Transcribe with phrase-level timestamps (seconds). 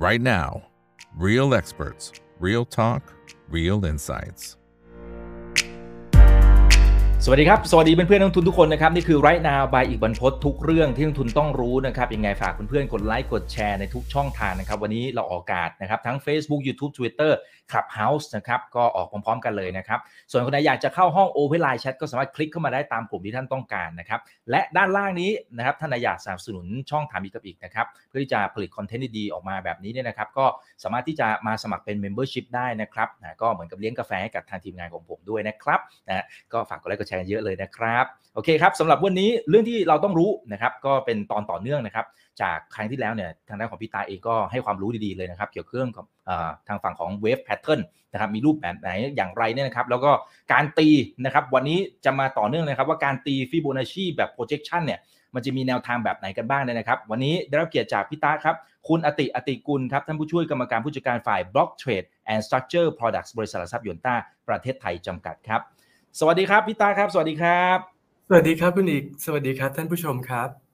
[0.00, 0.62] right now.
[1.14, 2.10] Real experts,
[2.46, 3.02] real talk,
[3.56, 4.42] real insights.
[7.24, 17.32] สวัสดีครับ สวัสดีเพื่อนๆนักลงทุนทุกคนนะครับ นี่คือไรนาบายอีกบรรพททุกเรื่องที่นักลงทุนต้องรู้นะครับ ยังไงฝากเพื่อนๆกดไลค์กดแชร์ในทุกช่องทางนะครับ วันนี้เราออกอากาศนะครับ ทั้ง Facebook YouTube Twitter
[17.70, 20.00] Clubhouse นะครับก็ออกพร้อมๆกันเลยนะครับ
[20.30, 30.46] ส่วนคนไหนอยากจะเข้าห้อง Open Line Chat ก็สามารถคลิกเข้ามาได้ตามกลุ่มที่ท่านต้องการนะครับและด้านล่างนี้นะครับท่านอยากสนับสนุนช่องถามอีกกับอิกนะครับเพื่อที่จะผลิต content ดีๆออกมาแบบนี้เนี่ยนะครับก็
[30.82, 42.06] สามารถที่จะมาสมัครเป็น Membership ได้นะครับนะก็เหมือนกับเลี้ยงกาแฟให้กับทางทีมงานของผมด้วยนะครับนะก็ฝากกดไลค์กดแชร์เยอะเลยนะครับโอเคครับสำหรับวันนี้เรื่องที่เราต้องรู้นะครับก็เป็นตอนต่อเนื่องนะครับ
[42.42, 46.06] จากครั้งที่แล้วเนี่ยทางด้านของพี่ตาเองก็ให้ความรู้ดีๆเลยนะครับ เกี่ยวกับเรื่องกับ
[46.68, 47.80] ทางฝั่งของ wave pattern
[48.12, 50.10] นะครับมีรูปแบบไหนอย่างไรเนี่ยนะครับ แล้วก็
[50.52, 50.88] การตี
[51.24, 55.00] นะครับ วันนี้จะมาต่อเนื่องนะครับ ว่าการตีฟิโบนัชชีแบบ projection เนี่ย
[55.34, 58.56] มันจะมีแนวทางแบบไหนกันบ้างเนี่ยนะครับ วันนี้ได้รับเกียรติจากพี่ตาครับ
[58.88, 64.14] คุณอติอติกุลครับ ท่านผู้ช่วยกรรมการผู้จัดการฝ่าย Block Trade and Structure Products บริษัทหลักทรัพย์ยนต้า
[64.48, 65.60] ประเทศไทยจำกัดครับ
[66.18, 67.78] สวัสดีครับพี่ตาครับ สวัสดีครับ
[68.28, 70.69] สวัสดีครับคุณอีก สวัสดีครับท่านผู้ชมครับ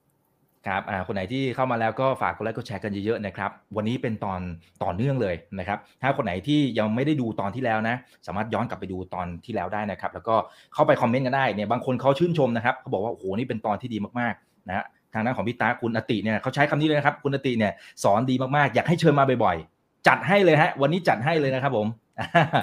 [0.67, 4.39] ครับอ่าคนไหนที่เข้ามาแล้วก็ฝากกดไลค์กดแชร์กันเยอะๆนะครับ วันนี้เป็นตอน
[4.83, 7.95] ต่อเนื่องเลยนะครับ ถ้าคนไหนที่ยังไม่ได้ดูตอนที่แล้วนะ
[8.27, 10.35] สามารถย้อนกลับไปดูตอนที่แล้วได้นะครับ แล้วก็
[10.73, 17.73] เข้าไปคอมเมนต์กันได้เนี่ยบางคนเขาชื่นชมนะครับเขาบอกว่าโอ้โหนี่เป็นตอนที่ดีมากๆนะทางด้านของพี่ตาคุณอติเนี่ยเขาใช้คำนี้เลยนะครับ คุณอติเนี่ย
[18.03, 21.87] สอนดีมากๆ อยากให้เชิญมาบ่อยๆ จัดให้เลยฮะวันนี้จัดให้เลยนะครับผม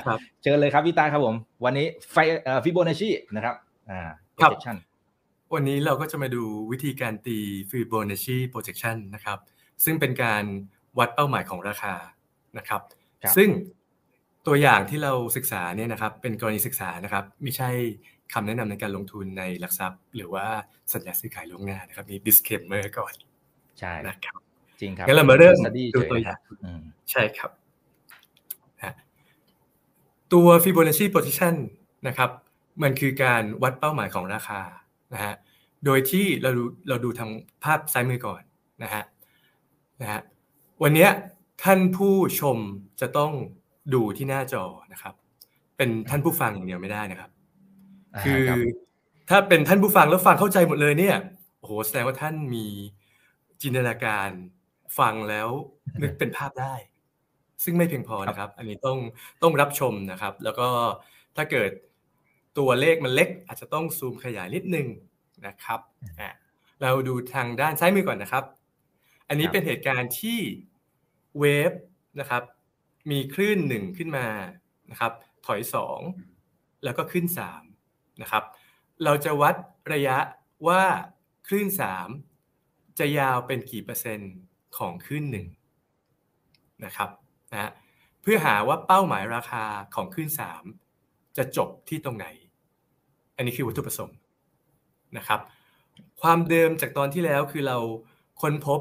[0.07, 2.17] ครับเชิญเลยครับพี่ตาครับผม วันนี้ไฟ
[2.65, 3.55] ฟิโบนัชชีนะครับ
[3.91, 4.01] อ่า
[4.39, 4.77] ครับ projection
[5.55, 7.39] วันนี้เราก็จะมาดูวิธีการตี
[7.71, 9.39] Fibonacci projection นะครับ
[9.85, 10.45] ซึ่งเป็นการ
[10.99, 11.95] วัดเป้าหมายของราคา
[12.59, 12.83] นะครับ
[13.23, 13.49] ครับ ซึ่ง
[14.47, 17.71] ตัวอย่างที่เราศึกษาเนี่ยนะครับ เป็นกรณีศึกษานะครับ ไม่ใช่
[18.33, 20.47] คำแนะนำในการลงทุนในหลักทรัพย์ หรือว่า
[20.93, 23.15] สัญญาซื้อขายล่วงหน้านะครับมี disclaimer ก่อน
[23.79, 24.41] ใช่นะครับ
[24.81, 27.51] จริงครับงั้นเรามาเริ่ม study ดูเฉยตัวๆอคย่ารังบอืมใช่ครับ
[28.83, 28.95] นะ
[30.33, 31.55] ตัว Fibonacci position
[32.07, 32.31] นะครับ
[32.83, 34.61] มันคือการวัดเป้าหมายของราคา
[35.15, 35.35] นะฮะ
[35.85, 37.31] โดยที่เราดูเราดูทาง
[37.65, 38.43] ภาพซ้ายมือก่อน
[38.83, 39.03] นะฮะ
[40.01, 40.21] นะฮะ
[40.83, 41.11] วันเนี้ย
[41.63, 42.59] ท่านผู้ชม
[43.01, 43.33] จะต้อง
[43.95, 45.15] ดูที่หน้าจอนะครับ
[45.77, 48.59] เป็นท่านผู้ฟังอย่างเดียวไม่ได้นะครับาคือรับ
[49.31, 51.17] ถ้าเป็นท่านผู้ฟังแล้วฟังเข้าใจหมดเลยเนี่ย
[51.59, 52.67] โอ้โหแสดงว่าท่านมี
[53.63, 54.29] จินตนาการ
[54.99, 55.49] ฟังแล้ว
[56.03, 56.75] นึกเป็นภาพได้
[57.65, 58.99] ซึ่งไม่เพียงพอนะครับ อันนี้ต้อง
[59.43, 60.69] ต้องรับชมนะครับ แล้วก็
[61.37, 61.71] ถ้าเกิด
[62.59, 64.89] ตัวเลขมันเล็ก อาจจะต้องซูมขยายนิดนึง
[65.47, 65.81] นะครับ
[66.21, 66.35] อะ
[66.83, 68.45] เราดูทางด้านซ้ายมือก่อนนะครับ
[69.29, 70.39] อันนี้ครับเป็นเหตุการณ์ที่
[71.39, 71.73] เวฟ
[72.21, 72.43] นะครับ
[73.11, 74.27] มีคลื่นหนึ่งขึ้นมา
[74.91, 75.13] นะครับ
[75.47, 76.01] ถอยสอง
[76.85, 77.63] แล้วก็ขึ้นสาม
[78.23, 78.45] นะครับ
[79.05, 79.55] เราจะวัด
[79.93, 80.17] ระยะ
[80.69, 80.83] ว่า
[81.49, 82.09] คลื่นสาม
[82.99, 84.33] จะยาวเป็นกี่เปอร์เซ็นต์
[84.79, 85.47] ของคลื่นหนึ่ง
[86.85, 87.11] นะครับ
[87.53, 87.71] นะฮะ
[88.23, 90.65] เพื่อหาว่าเป้าหมายราคาของคลื่นสาม
[91.37, 92.27] จะจบที่ตรงไหน
[93.37, 94.17] อันนี้คือวัตถุประสงค์
[95.17, 95.41] นะครับ
[96.23, 97.79] ความเดิมจากตอนที่แล้วคือเรา
[98.41, 98.81] ค้นพบ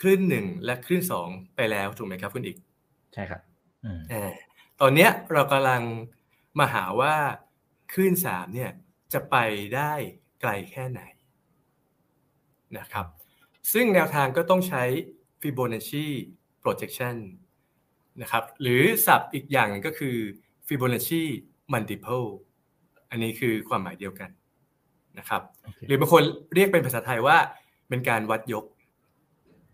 [0.00, 2.56] คลื่นหนึ่งและคลื่นสองไปแล้วถูกไหมครับคุณอีก
[3.14, 3.40] ใช่ครับ
[3.84, 4.32] อืมอ่า
[4.80, 5.82] ตอนเนี้ยเรากำลัง
[6.58, 7.14] มาหาว่า
[7.92, 8.70] คลื่นสามเนี่ย
[9.12, 9.36] จะไป
[9.74, 9.92] ได้
[10.40, 11.00] ไกลแค่ไหน
[12.78, 13.06] นะครับ
[13.72, 14.82] ซึ่งแนวทางก็ต้องใช้
[15.40, 16.06] Fibonacci
[16.62, 17.16] projection
[18.22, 20.16] นะครับ หรือศัพท์อีกอย่างหนึ่งก็คือ
[20.66, 21.22] Fibonacci
[21.72, 22.26] multiple
[23.10, 24.30] อันนี้คือความหมายเดียวกัน
[25.18, 26.22] นะครับโอเคหรือบางคน
[26.54, 27.38] เรียกเป็นภาษาไทยว่า
[27.88, 28.64] เป็นการวัดยก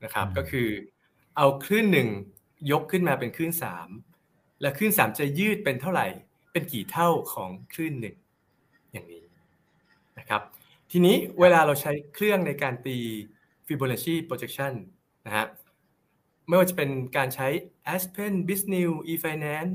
[0.04, 0.69] นะครับอืมก็คือ
[1.37, 2.09] เอาคลื่นหนึ่ง
[2.71, 3.88] ยกขึ้นมาเป็นคลื่นสาม
[4.60, 6.06] และคลื่นสามจะยืดเป็นเท่าไหร่
[6.53, 8.16] เป็นกี่เท่าของคลื่นหนึ่ง
[8.92, 9.25] อย่างนี้
[10.19, 10.42] นะครับ
[10.91, 12.98] ทีนี้เวลาเราใช้เครื่องในการตี
[13.66, 14.72] Fibonacci projection
[15.26, 15.47] นะฮะ
[16.48, 17.48] ไม่ว่าจะเป็นการใช้
[17.94, 19.75] Aspen, b i z n e w eFinance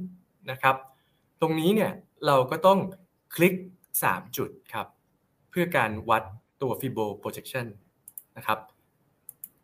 [0.51, 0.75] นะครับ
[1.41, 1.91] ตรงนี้เนี่ย
[2.25, 2.79] เราก็ต้อง
[3.35, 3.53] คลิก
[3.99, 4.87] 3 จุดครับ
[5.49, 6.23] เพื่อการวัด
[6.61, 7.65] ตัว Fibo projection
[8.37, 8.59] นะครับ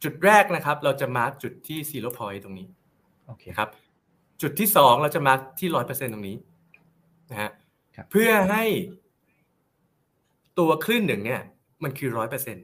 [0.04, 2.68] จุดแรกนะครับ เราจะมาร์กจุดที่ zero point ตรงนี้
[3.28, 3.70] โอเคนะครับ
[4.42, 6.38] จุดที่ 2 เราจะมาร์กที่ 100%ตรงนี้
[7.32, 7.52] นะฮะ
[7.96, 8.64] ครับเพื่อให้
[10.60, 11.42] ตัวคลื่นหนึ่งเนี่ย
[11.84, 12.56] มันคือ 100%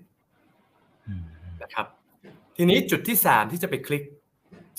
[1.07, 1.24] อืม
[1.62, 1.85] นะครับ
[2.57, 4.03] ทีนี้จุดที่ 3 ที่จะไปคลิก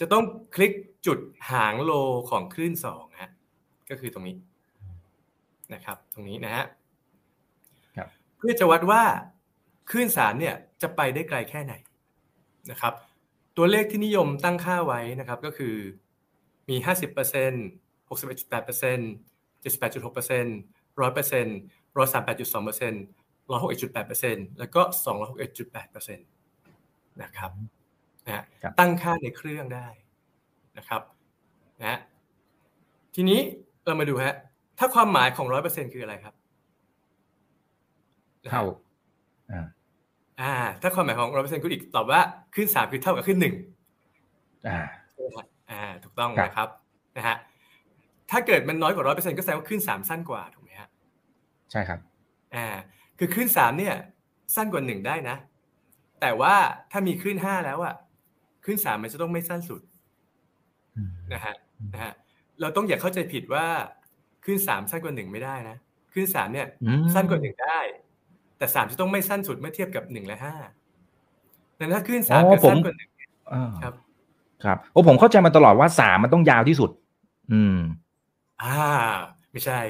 [0.00, 0.24] จะต้อง
[0.54, 0.72] คลิก
[1.06, 1.18] จุด
[1.50, 1.92] หางโล
[2.30, 3.30] ของคลื่น2ฮะ
[3.90, 4.36] ก็คือตรงนี้
[5.74, 6.64] นะครับ ตรงนี้นะฮะ
[7.96, 9.02] ครับเพื่อจะวัดว่า
[9.90, 11.74] คลื่น3เนี่ยจะไปได้ไกลแค่ไหน
[12.70, 12.94] นะครับ
[13.56, 15.74] ตัวเลขที่นิยมตั้งค่าไว้นะครับก็คือ
[16.68, 16.86] มี 50%
[18.08, 18.10] 61.8%
[19.62, 20.46] 78.6%
[20.96, 22.94] 100% 138.2%
[23.48, 27.50] 161.8%แล้วก็261.8%นะครับ
[28.26, 29.88] นะฮะครับตั้งค่าในเครื่องได้
[30.78, 31.02] นะครับ
[31.80, 31.98] นะ
[33.14, 33.40] ทีนี้
[33.84, 34.34] เรามาดูฮะ
[34.80, 36.34] ถ้าความหมายของร้อยเปอร์เซ็นคืออะไรครับ
[38.50, 38.62] เท่า
[39.50, 39.66] อ่า
[40.40, 42.20] อ่า ถ้าความหมายของร้อยเปอร์เซ็นคุณอีกตอบว่า
[42.54, 43.54] ขึ้นสามคือเท่ากับขึ้นหนึ่ง
[44.68, 44.78] อ่า
[45.70, 46.68] อ่า ถูกต้องครับนะครับ
[47.16, 47.36] นะฮะ
[48.30, 50.88] ถ้าเกิดมันน้อยกว่าร้อยเปอร์เซ็นก็แสดงว่าขึ้นสามสั้นกว่าถูกไหมฮะ
[51.70, 52.00] ใช่ครับ
[52.54, 52.66] อ่า
[53.18, 53.94] คือขึ้นสามเนี่ย
[54.54, 55.36] สั้นกว่าหนึ่งได้นะ
[56.20, 56.54] แต่ว่า
[56.90, 57.94] ถ้ามีขึ้นห้าแล้วอะ
[58.64, 59.80] ขึ้นสามมันจะต้องไม่สั้นสุด
[60.96, 61.54] อืมนะฮะ
[61.92, 62.12] นะฮะ
[62.60, 63.66] เราต้องอย่าเข้าใจผิดว่า
[64.44, 65.76] ขึ้นสามสั้นกว่าหนึ่งไม่ได้นะ
[66.12, 67.78] ขึ้นสามเนี่ยอืมสั้นกว่าหนึ่งได้
[68.58, 70.54] แต่สามจะต้องไม่สั้นสุดเมื่อเทียบกับหนึ่งและห้า
[71.78, 73.10] ดังนั้นถ้าขึ้นสามอ๋อกับผมสั้นกว่าหนึ่ง
[73.52, 73.94] อ่าครับ
[74.64, 76.90] ครับโอ้ผมเข้าใจมาตลอดว่าสามมันต้องยาวที่สุด
[77.52, 77.78] อืม
[78.62, 78.78] อ่า
[79.52, 79.80] ไม่ใช่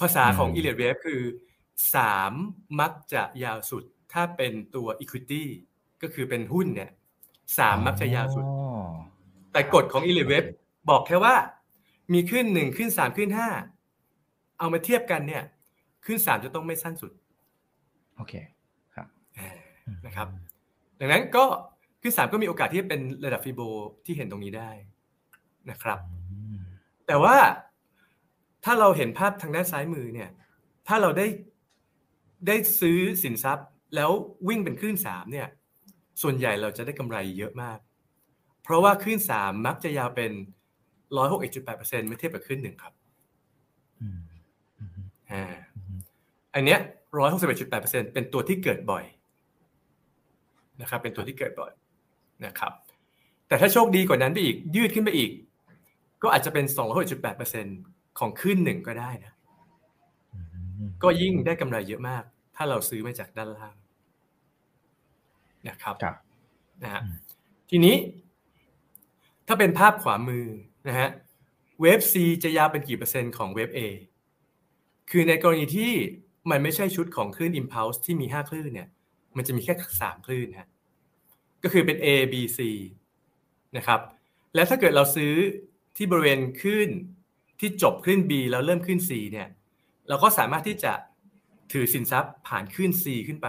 [0.00, 1.20] ภาษาของอืมอีเลียดเวฟคือ
[1.94, 2.32] สาม
[2.80, 3.82] มักจะยาวสุด
[4.12, 5.44] ถ้าเป็นตัว equity
[6.02, 6.90] ก็คือเป็นหุ้นเนี่ย
[7.58, 8.52] สามมักจะยาวสุดอ๋อ
[9.52, 10.44] แต่กฎของอีเลียดเวฟ
[10.90, 11.34] บอกแค่ว่า
[12.12, 13.48] มีขึ้นหนึ่งขึ้นสามขึ้นห้า
[14.58, 15.44] เอามาเทียบกันเนี่ย
[16.04, 17.12] ขึ้นสามจะต้องไม่สั้นสุด
[18.16, 18.34] โอเค
[18.94, 19.06] ครับ
[19.38, 19.48] อ่า
[20.06, 20.28] นะครับ
[21.00, 21.44] ดังนั้นก็
[22.02, 23.60] ขึ้นสามก็มีโอกาสที่จะเป็นระดับฟีโบ
[24.04, 24.70] ที่เห็นตรงนี้ได้
[25.70, 26.58] นะครับอืม
[27.06, 27.36] แต่ว่า
[28.64, 30.30] ถ้าเราเห็นภาพทางด้านซ้ายมือเนี่ย
[30.88, 31.26] ถ้าเราได้
[32.46, 34.10] ได้ซื้อสินทรัพย์แล้ว
[34.48, 35.48] วิ่งเป็นคลื่นสามเนี่ย
[36.22, 37.78] ส่วนใหญ่เราจะได้กำไรเยอะมาก
[38.62, 40.32] เพราะว่าคลื่นสามมักจะยาวเป็น
[41.16, 42.92] ร้อยหกจุดแปดเปอร์เซ็นเมื่อเทียบกับคลื่นหนึ่งครับ
[44.00, 44.20] อืม
[44.78, 44.98] อืม
[45.32, 45.44] อ่า
[45.74, 45.98] อืม
[46.54, 46.78] อันเนี้ย
[47.18, 49.04] ร้อยหกสิบเอ็ดจุดแปดเปอร์เซ็นเป็นตัวที่เกิดบ่อย
[50.80, 51.72] นะครับ เป็นตัวที่เกิดบ่อย
[52.46, 52.72] นะครับ
[53.48, 55.30] แต่ถ้าโชคดีกว่านั้นไปอีก ยืดขึ้นไปอีก
[56.22, 57.66] ก็อาจจะเป็นสองร้อยจุดแปดเปอร์เซ็น
[58.18, 59.32] ของคลื่นหนึ่งก็ได้นะ
[60.34, 60.40] อื
[60.88, 62.22] มก็ยิ่งได้กำไรเยอะมาก
[62.56, 63.76] ถ้าเราซื้อมาจากด้านล่าง
[65.68, 66.16] นะครับครับ
[66.82, 67.16] นะฮะอืม
[67.70, 67.96] ทีนี้
[69.46, 70.44] ถ้าเป็นภาพขวามือ
[70.88, 71.08] นะฮะ
[71.80, 73.80] เวฟ C จะยาวเป็นกี่เปอร์เซ็นต์ของเวฟ A
[75.10, 75.92] คือในกรณีที่
[76.50, 78.88] มันไม่ใช่ชุดของคลื่น Impulse ที่มี 5 คลื่นเนี่ย
[79.36, 80.68] มันจะมีแค่ 3 คลื่นฮะ
[81.62, 82.58] ก็คือเป็น A B C
[83.76, 84.00] นะครับ
[84.54, 85.32] และถ้าเกิดเราซื้อ
[85.96, 86.90] ที่บริเวณคลื่น
[87.60, 89.48] ที่จบคลื่น B แล้วเริ่มคลื่น C เนี่ย
[90.08, 90.92] เราก็สามารถที่จะ
[91.72, 93.48] ถือสินทรัพย์ผ่านคลื่น C ขึ้นไป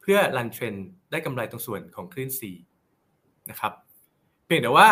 [0.00, 0.74] เพื่อรันเทรน
[1.10, 2.40] ได้กำไรตรงส่วนของคลื่น C
[3.50, 3.72] นะครับ
[4.46, 4.88] เพียงแต่ว่า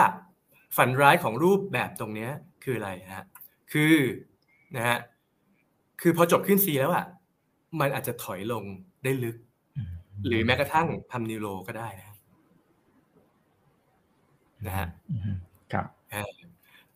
[0.77, 2.31] ฝันร้ายของรูปแบบตรงเนี้ย
[2.65, 3.27] คืออะไรฮะ
[3.73, 3.95] คือ
[4.77, 4.99] นะฮะ
[6.01, 7.07] คือพอจบขึ้น C แล้วอะ
[7.81, 8.65] มันอาจจะถอยลง
[9.05, 9.37] ได้ลึก
[9.77, 9.93] อืม
[10.27, 12.17] หรือแม้กระทั่งทำนิวโรก็ได้นะ
[14.67, 15.37] นะฮะอืม
[15.73, 15.87] ครับ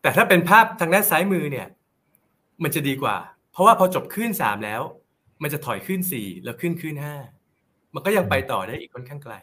[0.01, 1.67] แต่ถ้าเป็นภาพทางด้านซ้ายมือเนี่ย
[2.63, 3.17] มันจะดีกว่า
[3.51, 4.81] เพราะว่าพอจบขึ้นสามแล้ว
[5.41, 7.15] มันจะถอยขึ้นสี่แล้วขึ้นขึ้นห้า
[7.93, 9.35] มันก็ยังไปต่อได้อีกค่อนข้างไกล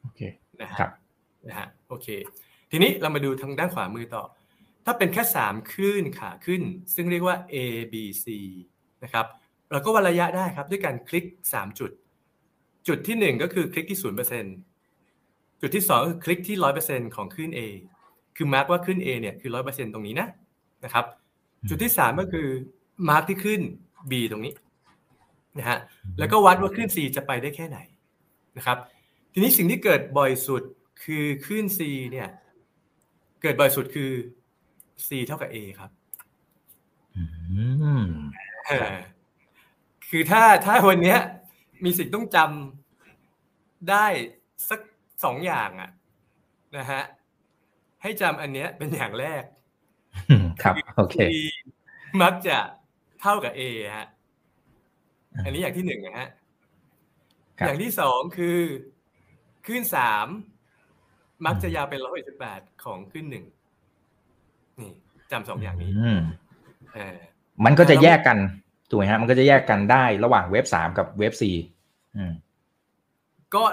[0.00, 0.20] โอเค
[0.60, 0.90] นะฮะครับ
[1.48, 2.08] นะฮะโอเค
[2.74, 4.22] ทีนี้เรามาดูทางด้านขวามือต่อ
[4.84, 6.62] ถ้าเป็นแค่สามคลื่นขาขึ้น
[6.94, 7.56] ซึ่งเรียกว่า A
[7.92, 8.26] B C
[9.04, 9.26] นะครับ
[9.72, 11.90] เราก็วัดระยะได้ครับด้วยการคลิกสามจุด
[12.88, 14.44] จุดที่หนึ่งก็คือคลิกที่ศูนย์เปอร์เซ็น
[15.60, 17.60] จุดที่สองก็คือคลิกที่ร้อยเปอร์เซ็นของคลื่น A
[18.36, 20.28] คือมาร์กว่าคลื่น A เนี่ยคือร้อยเปอร์เซ็นตรงนี้นะ
[20.84, 21.04] นะครับ
[21.68, 22.46] จุดที่สามก็คือ
[23.08, 23.60] มาร์กที่ขึ้น
[24.10, 24.54] B ตรงนี้
[25.58, 25.78] นะฮะ
[26.18, 27.78] แล้วก็วัดว่าคลื่น C จะไปได้แค่ไหน
[28.56, 28.78] นะครับ
[29.32, 30.62] ทีนี้สิ่งที่เกิดบ่อยสุด
[31.02, 31.80] คือคลื่น C
[32.12, 32.28] เนี่ย
[33.42, 34.10] เกิดบ่อยสุดคือ
[35.06, 35.90] C เท่ากับ A ครับ
[37.16, 37.22] อื
[38.02, 38.04] ม
[38.66, 38.94] เออ
[40.10, 41.18] คือถ้าถ้าวันเนี้ย
[41.84, 44.06] มีสิ่งต้องจำได้
[44.68, 44.80] สัก
[45.24, 45.90] สองอย่างอะ
[46.76, 47.02] นะฮะ
[48.02, 49.44] ให้จำอันเนี้ยเป็นอย่างแรก
[50.62, 51.34] ครับ โอเค C
[52.22, 52.58] มักจะ
[53.20, 53.62] เท่ากับ A
[53.96, 54.06] ฮะ
[55.44, 56.28] อันนี้อย่างที่หนึ่งนะฮะ
[57.58, 58.58] ครับอย่างที่สองคือ
[59.66, 60.26] คลื่นสาม
[61.46, 63.44] มักจะยาวเป็นร้อยสิบแปดของคลื่นหนึ่ง
[64.80, 64.92] นี่
[65.32, 66.20] จำสองอย่างนี้อืม
[66.94, 67.18] เออ
[67.64, 68.38] มันก็จะแยกกัน
[68.88, 71.56] ถูกไหมฮะมันก็จะแยกกันได้ระหว่างเว็บสามกับเว็บสี่
[72.16, 72.32] อืม
[73.54, 73.64] ก็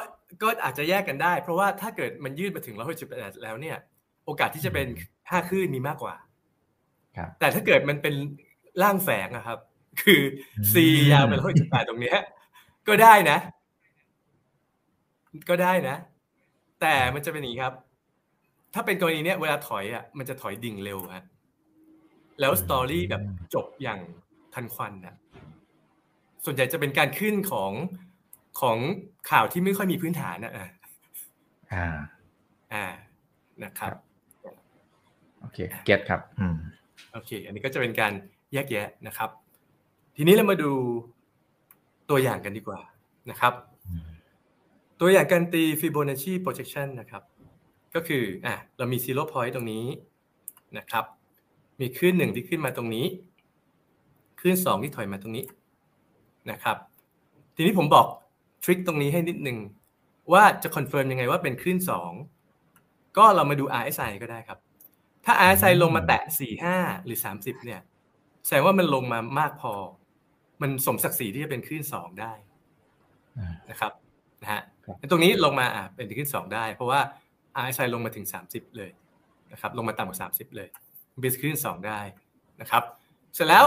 [0.41, 3.77] ก็อาจจะแยกกันได้ เพราะว่าถ้าเกิดมันยืดมาถึงร้อยสิบแปดแล้วเนี่ย
[4.25, 4.87] โอกาสที่จะเป็น
[5.29, 6.15] ห้าคลื่นมีมากกว่า
[7.17, 8.15] ครับแต่ถ้าเกิดมันเป็น
[8.81, 9.59] ร่างแฝงอะครับ
[10.01, 10.21] คือ
[10.73, 12.17] C อืมยาวเป็นร้อยสิบแปดตรงเนี้ย
[12.87, 13.37] ก็ได้นะ
[15.49, 15.95] ก็ได้นะ
[16.81, 17.73] แต่มันจะเป็นอย่างนี้ครับ
[18.73, 21.25] ถ้าเป็นกรณีเนี้ยเวลาถอยอะมันจะถอยดิ่งเร็วฮะ
[22.39, 23.21] แล้วสตอรี่แบบ
[23.53, 23.99] จบอย่าง
[24.53, 25.15] ทันควันนะ
[26.45, 27.71] ส่วนใหญ่จะเป็นการขึ้นของ
[28.61, 28.77] ของ
[29.31, 30.67] ข่าวที่ไม่ค่อยมีพื้นฐานนะอะ
[31.73, 31.85] อ่า
[32.73, 32.85] อ่า
[33.63, 33.91] นะครับ
[35.41, 36.55] โอเค get ครับอืม
[37.13, 38.13] โอเค อันนี้ก็จะเป็นการ
[38.53, 39.29] แยกแยะนะครับ
[40.15, 40.71] ทีนี้เรามาดู
[42.09, 42.79] ตัวอย่างกันดีกว่า
[43.29, 43.78] นะครับอืม
[44.99, 47.23] ตัวอย่างการตี Fibonacci projection นะครับ
[47.95, 49.85] ก็คืออะเรามี zero point ตรงนี้
[50.77, 51.05] นะครับ
[51.79, 53.05] มีคลื่นหนึ่งที่ขึ้นมาตรงนี้
[54.39, 55.45] คลื่นสองที่ถอยมาตรงนี้
[56.51, 56.77] นะครับ
[57.55, 58.07] ทีนี้ผมบอก
[58.63, 59.57] trick ตรงนี้ให้นิดนึง
[60.33, 62.11] ว่าจะ confirm ยังไงว่าเป็นคลื่นสอง
[63.17, 64.59] ก็เรามาดู RSI ก็ได้ครับ
[65.25, 66.75] ถ้า RSI ลงมาแตะสี่ห้า
[67.05, 67.81] หรือสามสิบเนี่ย
[68.45, 69.73] แสดงว่ามันลงมามากพอ
[70.61, 72.33] มันสมศักดิ์ศรีที่จะเป็นคลื่นสองได้
[73.69, 73.91] นะครับ
[74.41, 74.61] นะฮะ
[75.11, 76.99] ตรงนี้ลงมาอะเป็นคลื่นสองได้ เพราะว่า
[77.61, 78.91] RSI ลงมาถึงสามสิบเลย
[79.51, 80.67] นะครับลงมาต่ำกว่าสามสิบเลย
[81.21, 81.99] เป็นคลื่นสองได้
[82.61, 82.83] นะครับ
[83.35, 83.65] เสร็จแล้ว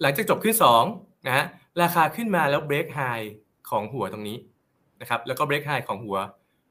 [0.00, 0.84] หลังจากจบคลื่นสอง
[1.26, 1.44] นะฮะ
[1.82, 3.00] ราคาขึ้นมาแล้วเบรกไฮ
[3.70, 4.38] ของหัวตรงนี้
[5.00, 6.18] นะครับแล้วก็เบรกไฮของหัว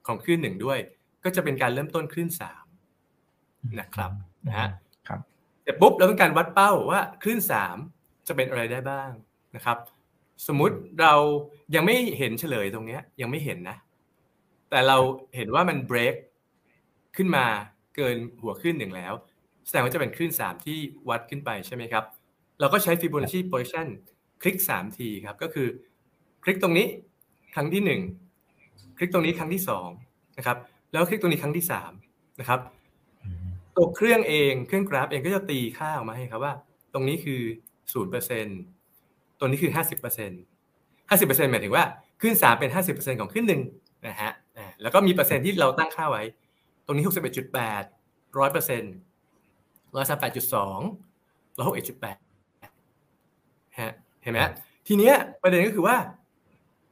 [0.08, 0.80] ของคลื่นหนึ่งด้วย
[1.24, 2.66] ก็จะเป็นการเริ่มต้นคลื่นสาม
[3.80, 4.12] นะครับ
[4.48, 4.70] นะฮะ
[5.08, 5.20] ครับ
[5.64, 7.78] เสร็จปุ๊บเราต้องการวัดเป้าว่าคลื่นสาม
[8.28, 9.10] จะเป็นอะไรได้บ้าง
[9.56, 9.78] นะครับ
[10.48, 11.14] สมมุติเรา
[11.76, 13.78] ยังไม่เห็นเฉลยตรงเนี้ย ยังไม่เห็นนะ
[14.70, 14.98] แต่เรา
[15.36, 16.16] เห็นว่ามันเบรก
[17.16, 17.46] ขึ้นมา
[17.96, 19.14] เกินหัวคลื่นหนึ่งแล้ว
[19.66, 20.78] แสดงว่าจะเป็นคลื่นสามที่
[21.10, 22.04] วัดขึ้นไปใช่ไหมครับ
[22.60, 23.88] เราก็ใช้ Fibonacci position
[24.42, 25.68] คลิกสามทีครับ ก็คือ
[26.44, 26.88] คลิกตรงนี้
[27.56, 28.02] ครั้งที่หนึ่ง
[28.98, 29.90] คลิกตรงนี้ครั้งที่สอง
[30.38, 30.58] นะครับ
[30.92, 31.92] แล้วคลิกตรงนี้ครั้งที่สาม
[32.40, 32.60] นะครับ
[33.76, 36.54] ตัวเครื่องเองเครื่องกราฟเองก็จะตีค่าออกมาให้ครับว่า
[36.94, 37.42] ตรงนี้คือ
[37.94, 38.52] ศูนย์เปอร์เซ็นต์ ต
[39.42, 40.32] รงนี้คือห้าสิบเปอร์เซ็นต์
[41.10, 41.86] ห้าสิบเปอร์เซ็นต์หมายถึงว่า
[42.22, 43.62] คลื่นสามเป็นห้าสิบเปอร์เซ็นต์ของคลื่นหนึ่ง
[44.08, 44.32] นะฮะ
[44.82, 46.24] แล้วก็มีเปอร์เซ็นต์ที่เราตั้งค่าไว้
[46.86, 47.84] ตรงนี้หกสิบเอ็ดจุดแปด
[48.38, 48.94] ร้อยเปอร์เซ็นต์
[49.96, 50.80] ร้อยสามแปดจุดสอง
[51.58, 52.18] ร้อยหกเอ็ดจุดแปด
[53.80, 53.92] ฮะ
[54.24, 54.40] เห็นไหม
[54.88, 55.98] ทีเนี้ยประเด็นก็คือว่า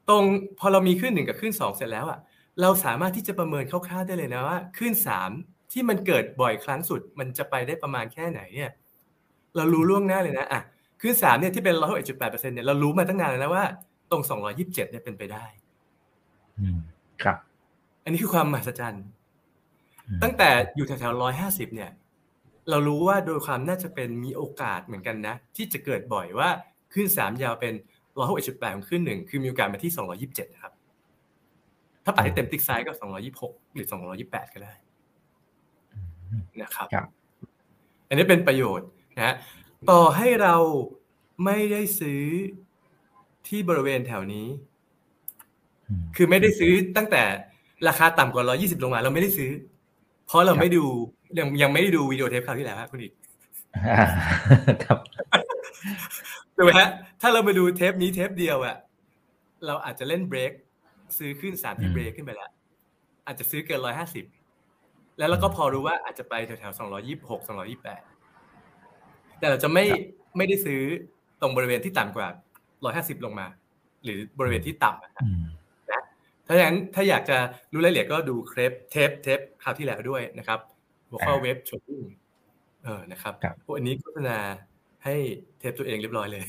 [0.09, 0.23] ตรง
[0.59, 2.19] พอเรามีคลื่นหนึ่งกับคลื่นสองเสร็จแล้วอะ
[2.61, 5.29] เราสามารถที่จะประเมินคร่าวๆได้เลยนะว่าคลื่นสาม
[5.71, 8.71] ที่มันเกิดบ่อยครั้งสุด มันจะไปได้ประมาณแค่ไหนเนี่ย
[9.55, 10.61] เรารู้ล่วงหน้าเลยนะอะ
[11.01, 13.65] ขึ้นสามเนี่ยที่เป็นร้อยเอ็ดจุดแปดเปอร์เซ็นเนี่ยเรารู้มาตั้งนานแล้วนะว่า
[14.11, 15.45] ตรงสองร้อยิบเจ็ดเนี่ยเป็นไปได้
[17.23, 17.37] ครับ
[18.03, 19.05] อันนี้คือความมหัศจรรย์
[20.23, 21.91] ตั้งแต่อยู่แถวๆร้อยห้าสิบเนี่ย
[22.69, 26.49] เรารู้ว่าโดยความน่าจะเป็นมีโอกาสเหมือนกันนะ ที่จะเกิดบ่อยว่า
[26.93, 27.73] ขึ้นสามยาวเป็น
[28.17, 30.73] ร้อยหกจุดแปดของขึ้นหนึ่งคือมีโอกาสมาที่สองร้อยิบเจ็ดนะครับ
[32.03, 34.73] ถ้าปัดให้เต็มติ๊กไซส์ก็สองร้อยิบหกหรือสองร้อยิบแปดก็ได้
[36.61, 37.07] นะครับครับ
[38.07, 38.87] อันนี้เป็นประโยชน์
[39.17, 39.35] นะฮะ
[39.89, 40.55] ต่อให้เรา
[41.45, 42.23] ไม่ได้ซื้อ
[43.47, 44.47] ที่บริเวณแถวนี้
[46.15, 47.23] คือไม่ได้ซื้อตั้งแต่
[47.87, 49.51] ราคาต่ำกว่า120ลงมา เราไม่ได้ซื้อ
[50.27, 50.85] เพราะเราไม่ดู
[51.39, 53.13] ยังยังไม่ได้ดูวิดีโอเทปคราวที่แล้วคุณอีก
[54.83, 54.97] ครับ
[56.55, 56.89] ถูกไหมฮะ
[57.21, 58.75] ถ้าเรามาดูเทปนี้เทปเดียวอะ
[59.65, 60.51] เราอาจจะเล่นเบรก
[61.17, 62.51] ซื้อคลื่นสามที่เบรกขึ้นไปแล้ว
[63.25, 64.25] อาจจะซื้อเกินร้อยห้าสิบ
[65.17, 68.01] แล้วเราก็พอรู้ว่าอาจจะไปแถวๆสองร้อยยี่หกสองร้อยยี่แปด
[69.39, 69.85] แต่เราจะไม่
[70.37, 70.81] ไม่ได้ซื้อ
[71.41, 72.27] ตรงบริเวณที่ต่ำกว่า
[72.83, 73.47] ร้อยห้าสิบลงมา
[74.03, 75.13] หรือบริเวณที่ต่ำนะ
[76.47, 77.37] ถ้าอย่างนั้นถ้าอยากจะ
[77.73, 80.59] รู้รายละเอียดก็ดูเทปเทปเทปคราวที่แล้วด้วยนะครับ
[81.09, 82.01] หัวข้อ wave trading
[82.83, 83.33] เออนะครับ
[83.65, 84.37] พวกอันนี้โฆษณา
[85.05, 85.15] ให้
[85.59, 86.47] เทปตัวเองเรียบร้อยเลย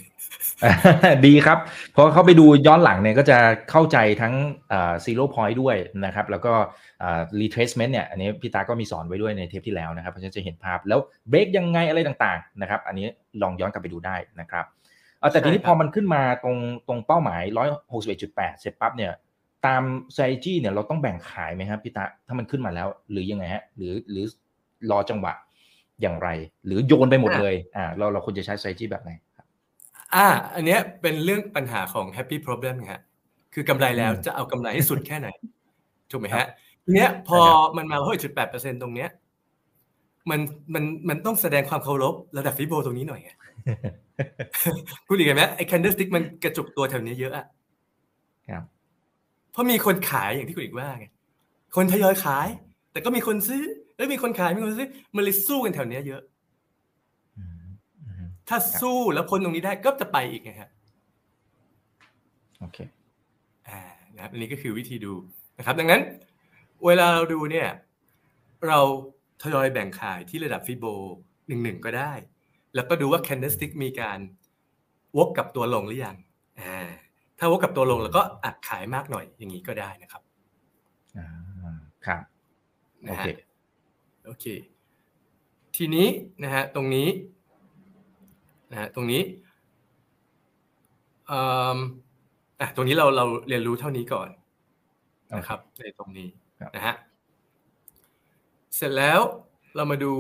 [1.27, 1.59] ดีครับ
[1.93, 3.39] เพราะเขาไปดูย้อนหลังเนี่ยก็จะ
[3.71, 4.35] เข้าใจทั้ง
[5.05, 6.53] zero point ด้วยนะครับ แล้วก็
[7.41, 13.07] retracement เนี่ยอันนี้พี่ตาก็มีสอนไว้ด้วยในเทปที่แล้วนะครับเพราะฉะนั้นจะเห็นภาพแล้วเบรกยังไงอะไรต่างๆนะครับอันนี้
[13.43, 14.65] ลองย้อนกลับไปดูได้นะครับ
[15.33, 16.57] แต่ทีนี้พอมันขึ้นมาตรง
[16.89, 19.13] ตรงเป้าหมายร้อยหกสิบเอ็ดจุดแปดเสร็จปั๊บเนี่ย
[19.67, 19.83] ตาม
[20.15, 24.25] strategy เนี่ยเราต้องแบ่งขายไหมครับพี่ตาถ้ามันขึ้นมาแล้วหรือยังไงฮะหรือหรือ
[24.91, 25.33] รอจังหวะ
[26.03, 26.29] อย่างไร
[26.67, 29.47] หรือโยนไปหมดเลยอ่าเราเราควรจะใช้ strategy แบบไหนครับ
[30.15, 33.01] อ่าอันเนี้ยเป็นเรื่องปัญหาของ happy problem ฮะ
[33.55, 35.29] คือกำไรแล้วจะเอากำไรให้สุดแค่ไหน
[36.11, 37.41] ถูกไหมฮะที เนี้ยพอ
[37.77, 39.11] มันมาห้อยจุดแปดเปอร์เซ็นตรงเนี้ย
[40.31, 40.41] มัน
[40.75, 43.31] มันมันต้องแสดงความเคารพระดับฟิโบตรงนี้หน่อยไง
[45.07, 47.47] คุณเห็นไหมไอ้ candlestick มันกระจุกตัวแถวนี้เยอะอะ
[48.51, 48.63] ครับ
[49.53, 51.07] เพราะมีคนขายอย่างที่คุณอีกว่าไง
[51.77, 52.49] คนทยอยขาย
[52.93, 53.63] แต่ก็มีคนซื้อ
[53.97, 56.23] แล้วมีคนขายมีคนซื้อมันเลยสู้กันแถวนี้เยอะ
[58.49, 60.71] ถ้าสู้แล้วพ้นตรงนี้ได้ก็จะไปอีกไงครับ
[62.61, 62.79] โอเค
[63.69, 63.81] อ่า
[64.15, 65.13] นะครับอันนี้ก็คือวิธีดู
[65.59, 66.01] นะครับ ดังนั้น
[66.87, 67.69] เวลาเราดูเนี่ย
[68.67, 68.79] เรา
[69.43, 70.85] ทยอยแบ่งขายที่ระดับฟิโบ
[71.49, 72.13] หนึ่งหนึ่งก็ได้
[72.75, 74.19] แล้วก็ดูว่า candlestick มีการ
[75.17, 76.17] วกกับตัวลงหรือยัง
[76.61, 76.79] อ่า
[77.39, 80.23] ถ้าวกกับตัวลงแล้วก็อัดขายมากหน่อยอย่างนี้ก็ได้นะครับ
[81.19, 81.29] อ่า
[82.07, 82.23] ครับ
[83.09, 83.29] โอเค
[84.25, 84.47] โอเค
[85.77, 86.09] ทีนี้
[86.43, 87.09] นะฮะตรงนี้
[88.71, 89.23] นะฮะตรงนี้
[91.31, 91.79] อ่า
[92.77, 94.29] ตรงนี้เราเราเรียนรู้เท่านี้ก่อน
[95.37, 96.29] นะครับในตรงนี้
[96.77, 96.97] นะฮะ
[98.77, 99.21] เสร็จแล้ว
[99.77, 100.13] เรามาดู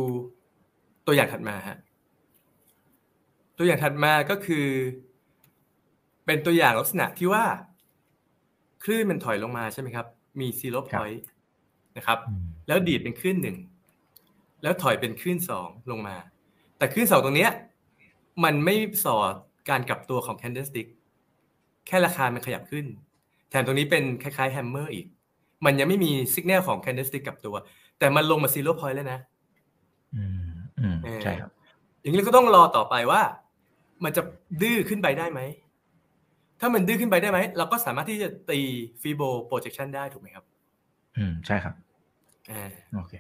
[1.07, 1.79] ตัวอย่างถัดมาฮะ
[3.59, 4.67] ตัวอย่างถัดมาก็คือ
[6.27, 7.45] เป็นตัวอย่างลักษณะที่ว่า
[8.85, 10.07] คลื่นมันถอยลงมาใช่ไหมครับ
[10.41, 11.23] มี zero point
[11.97, 13.57] นะครับอืมแล้วดีดเป็นคลื่นหนึ่ง
[14.63, 16.17] แล้วถอยเป็นคลื่นสองลงมา
[16.79, 17.53] แต่คลื่นสองตรงเนี้ย
[18.45, 19.33] มันไม่ส่อ
[19.71, 20.89] การกลับตัวของ candlestick
[21.87, 22.87] แค่ราคามันขยับขึ้น
[23.51, 25.07] แถมตรงนี้เป็นคล้ายๆ hammer อีก
[25.65, 27.57] มันยังไม่มีสัญญาณของ candlestick กลับตัว
[27.99, 29.21] แต่มันลงมา zero point แล้วนะ
[30.17, 30.51] อืม
[30.81, 31.51] อืมเออใช่ครับ
[32.01, 33.23] อย่างนี้เราก็ต้องรอต่อไปว่า
[34.05, 34.23] มันจะ
[34.63, 35.41] ดื้อขึ้นไปได้ไหม
[36.61, 38.61] ถ้ามันดื้อขึ้นไปได้ไหม เราก็สามารถที่จะตี
[39.03, 40.45] ฟีโบ projection ได้ถูกไหมครับ
[41.17, 41.75] อืม ใช่ครับ
[42.51, 43.13] อ่าโอเค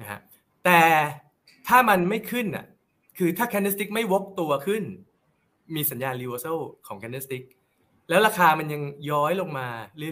[0.00, 0.20] นะฮะ
[0.64, 0.80] แต่
[1.68, 2.66] ถ้ามันไม่ขึ้นอะ
[3.18, 4.82] คือถ้า candlestick ไม่วกตัวขึ้น
[5.74, 7.44] มีสัญญาณ reversal ของ candlestick
[8.08, 9.66] แล้วราคามันยังย้อยลงมา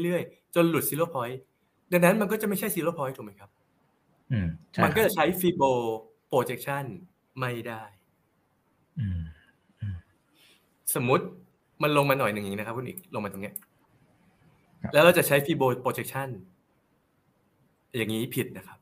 [0.05, 1.37] เรื่อยๆ จนหลุด zero point
[1.93, 3.51] ดังนั้นมันก็จะไม่ใช่ zero point ถูกไหมครับ
[4.33, 5.71] อืมใช่มันก็ครับจะใช้ fibo
[6.31, 6.85] projection
[7.39, 7.83] ไม่ได้
[8.99, 9.21] อืม
[10.95, 11.25] สมมุติ
[11.83, 13.55] มันลงมาหน่อยหนึ่งอย่างนี้นะครับคุณอีกลงมาตรงเนี้ย
[14.83, 16.29] ครับแล้วเราจะใช้ fibo projection
[17.97, 18.79] อย่างนี้ผิดนะครับ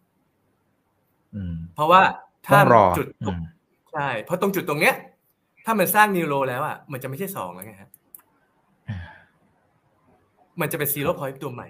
[1.35, 2.03] อืมเพราะว่า
[2.47, 3.41] ต้ถ้าองรอจุดอืม
[3.93, 4.95] ใช่เพราะตรงจุดตรงเนี้ย
[5.65, 7.91] ถ้ามันสร้างนิวโรแล้วอะมันจะไม่ใช่สองแล้วไงฮะ
[10.61, 11.69] มันจะเป็น zero point ตัวใหม่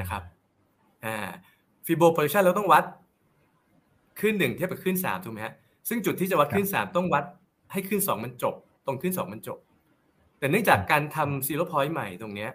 [0.00, 0.22] นะครับ
[1.04, 1.16] อ่า
[1.86, 2.84] Fibo projection เราต้องวัด
[4.20, 5.54] คลื่นหนึ่งเทียบกับคลื่นสามถูกไหมฮะ
[5.88, 7.24] ซึ่งจุดที่จะวัดคลื่นสามต้องวัด
[7.72, 8.54] ให้คลื่นสองมันจบ
[8.86, 9.58] ตรงคลื่นสองมันจบ
[10.38, 12.50] แต่เนื่องจากการทำ zero point ใหม่ตรงเนี้ย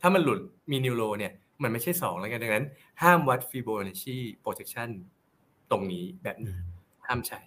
[0.00, 2.66] ถ้ามันหลุดมี new low เนี่ยมันไม่ใช่สองแล้วไงดังนั้น
[3.02, 4.88] ห้ามวัด Fibonacci projection
[5.70, 6.56] ตรงนี้แบบนี้
[7.06, 7.40] ห้ามใช้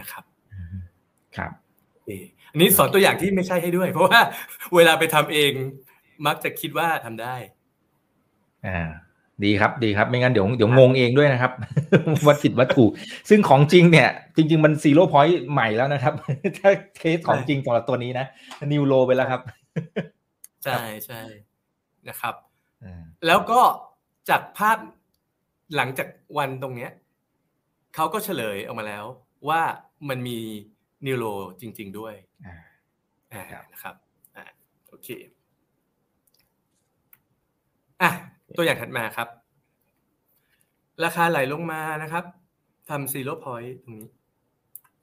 [0.00, 0.76] นะครับอืม
[1.36, 2.20] ครับโอเค
[2.52, 4.20] อันนี้สอนตัวอย่างที่ไม่ใช่ให้ด้วย เพราะว่า
[4.74, 5.52] เวลาไปทำเอง
[6.26, 7.36] มักจะคิดว่าทำได้
[8.66, 8.78] อ่า
[9.44, 11.52] ดีครับ ดีครับ ไม่งั้นเดี๋ยวเดี๋ยวงงเองด้วยนะครับ
[12.26, 12.84] วัดผิดวัตถุ
[13.28, 16.14] ซึ่งของจริงเนี่ย จริง ๆ มันซีโร่พอยต์ใหม่แล้วนะครับ
[16.58, 18.26] ถ้าเคสของจริงสำหรับตัวนี้นะ
[18.72, 19.40] นิวโลไปแล้วครับ
[20.64, 21.20] ใช่ใช่
[22.08, 22.34] นะครับ
[22.84, 23.60] อ่าแล้วก็
[24.30, 24.78] จากภาพ
[25.76, 26.08] หลังจาก
[26.38, 26.90] วันตรงเนี้ย
[27.94, 29.04] เขาก็เฉลยออกมาแล้ว
[29.48, 29.62] ว่า
[30.08, 30.38] มันมี
[31.06, 31.24] นิวโร
[31.60, 32.14] จริง ๆ ด้วย
[32.46, 32.54] อ่า
[33.32, 33.94] อ่าครับนะครับ
[34.36, 34.44] อ่า
[34.88, 35.08] โอเค
[38.02, 38.10] อะ
[38.56, 39.28] ตัวอย่างถัดมาครับ
[41.04, 42.24] ราคาไหลลงมานะครับ
[42.88, 44.08] ทำซีโร่พอยต์ตรงนี้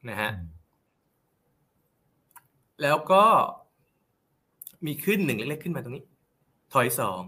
[0.10, 0.30] นะฮะ
[2.82, 3.24] แล้วก็
[4.86, 6.06] มีขึ้นหนึ่งเล็กๆขึ้นมาตรงนี้
[6.74, 7.22] ถอยสอง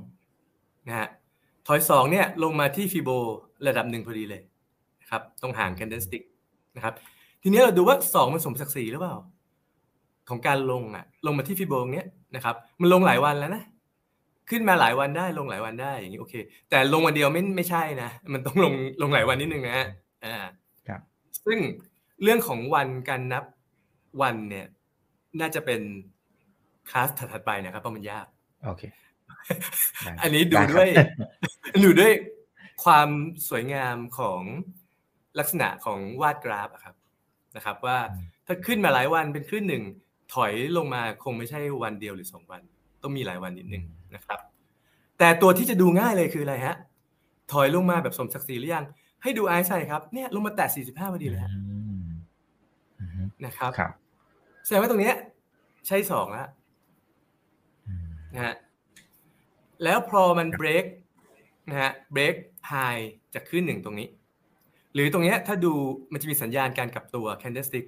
[0.87, 1.07] นะฮะ
[1.67, 3.09] ถอยสองเนี่ยลงมาที่ฟิโบ
[3.67, 4.41] ระดับหนึ่งพอดีเลย
[5.01, 6.23] นะครับ ตรงห่าง candlestick
[6.75, 6.93] นะครับ
[7.47, 9.15] ทีนี้เราดูว่าสองมันสมศักดิ์ศรีหรือเปล่า
[10.29, 13.63] ของการลงอะ ลงมาที่ฟิโบตรงเนี้ยนะครับมันลงหลายวันแล้วนะ
[14.49, 16.33] ขึ้นมาหลายวันได้ลงหลายวันได้อย่างนี้โอเค
[16.69, 19.87] แต่ลงวันเดียวไม่ไม่ใช่นะมันต้องลงลงหลายวันนิดนึงนะฮะ
[20.25, 20.35] อ่า
[20.87, 21.01] ครับ
[21.45, 21.57] ซึ่ง
[22.23, 23.43] เรื่องของวันการนับ
[24.21, 24.65] วันเนี่ย
[25.39, 25.81] น่าจะเป็น
[26.89, 28.25] คลาสถัดๆไปนะครับเพราะมันยาก
[28.65, 28.83] โอเค
[30.03, 30.89] ได้อันนี้ดูไครับด้วย
[31.83, 32.13] ดูด้วย
[32.83, 33.09] ความ
[33.49, 34.41] สวยงามของ
[35.39, 36.95] ลักษณะของวาดกราฟอะครับ
[37.55, 37.97] นะครับว่า
[38.47, 39.83] ถ้าขึ้นมาหลายวันเป็นขึ้นหนึ่ง
[40.33, 42.61] ถอยลงมาคงไม่ใช่วันเดียวหรือสองวัน
[43.03, 43.83] ต้องมีหลายวันนิดนึง
[44.15, 44.39] นะครับ
[45.19, 46.75] แต่ตัวที่จะดูง่ายเลยคืออะไรฮะ
[47.51, 48.85] ถอยลงมาแบบสมศักดิ์ศรีหรือยัง
[49.23, 51.59] ให้ดูไอซ์ใส่ครับเนี่ยลงมาแตะ45พอดีเลยฮะอื
[52.01, 52.05] ม
[52.99, 53.91] อืมนะครับครับ
[54.65, 55.15] แสดงว่าตรงเนี้ย
[55.87, 56.47] ใช้สองแล้ว
[57.87, 58.55] อืมนะฮะ
[59.83, 60.85] แล้วพอมันเบรก
[61.69, 62.35] นะฮะเบรก
[62.67, 62.73] ไฮ
[63.33, 64.07] จะขึ้นหนึ่งตรงนี้
[64.95, 65.73] หรือตรงเนี้ยถ้าดู
[66.11, 67.85] มันจะมีสัญญาณการกลับตัว candlestick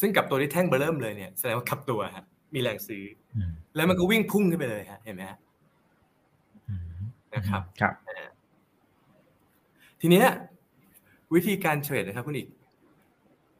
[0.00, 3.04] ซึ่งกลับตัวที่แท่งเบอร์เริ่มเลยเนี่ยแสดงว่ากลับตัวฮะมีแรงซื้อ
[3.36, 5.38] อืมแล้วมันก็วิ่งพุ่งขึ้นไปเลยฮะเห็นไหมฮะ
[6.68, 6.86] อืม
[7.34, 7.94] นะครับครับ
[10.00, 10.26] ทีเนี้ย
[11.34, 12.48] วิธีการเทรดนะครับคุณอีก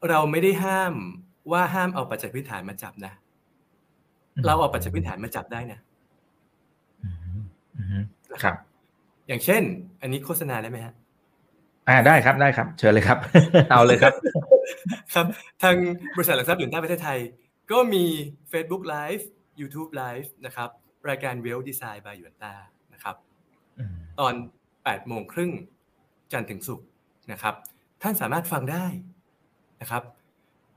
[0.08, 0.94] เราไม่ได้ห้าม
[1.52, 3.12] ว่าห้ามเอาปัจจัยพื้นฐานมาจับนะ
[4.46, 5.78] เราเอาปัจจัยพื้นฐานมาจับได้นะ
[7.04, 7.08] อื
[7.40, 7.42] ม
[7.76, 8.04] อืม
[8.42, 8.56] ครับ
[9.28, 9.62] อย่างเช่น
[10.00, 10.94] อันนี้โฆษณาได้ไหมฮะ
[11.90, 13.18] อ่าได้ครับได้ครับ เชิญเลยครับ
[13.70, 14.12] เอาเลยครับ
[15.14, 15.26] ครับ
[15.62, 15.76] ทาง
[16.16, 17.18] บริษัทหลักทรัพย์หยุนต้าประเทศไทย
[17.70, 18.04] ก็มี
[18.52, 19.22] Facebook Live
[19.60, 20.68] YouTube Live นะครับ
[21.08, 22.52] รายการ Well Design by หยวนต้า
[22.94, 23.16] นะครับ
[23.78, 24.34] อืมตอน
[24.74, 25.50] 8โมงครึ่ง
[26.32, 26.86] จันทร์ถึงศุกร์
[27.32, 27.54] นะครับ
[28.02, 28.86] ท่านสามารถฟังได้
[29.80, 30.02] นะครับ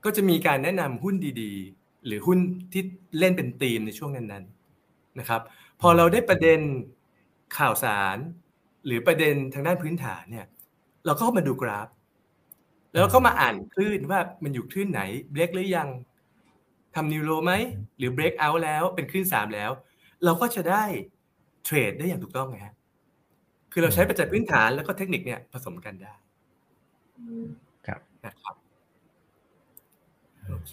[0.04, 2.38] ก็จะมีการแนะนำหุ้นดีๆ หรือหุ้น
[2.72, 2.82] ที่
[3.18, 5.42] เล่นเป็นธีมในช่วงนั้นๆนะครับ
[5.80, 6.60] พอเราได้ประเด็น
[7.58, 8.16] ข่าวสาร
[8.86, 10.46] หรือประเด็นทางด้านพื้นฐานเนี่ย
[11.06, 11.88] เราก็เข้ามาดูกราฟ
[12.92, 15.88] แล้วก็มาอ่านคลื่นว่ามันอยู่คลื่นไหนเบรกหรือยัง
[16.94, 17.52] ทำนิวโรไหม
[17.98, 19.70] หรือเบรกเอาท์แล้วเป็นคลื่นสามแล้ว
[20.24, 20.84] เราก็จะได้
[21.64, 22.74] เทรดได้อย่างถูกต้องไงฮะ
[23.72, 26.14] คือเราใช้ปัจจัยพื้นฐานแล้วก็เทคนิคเนี่ยผสมกันได้
[27.86, 28.54] ครับนะครับ
[30.48, 30.72] โอเค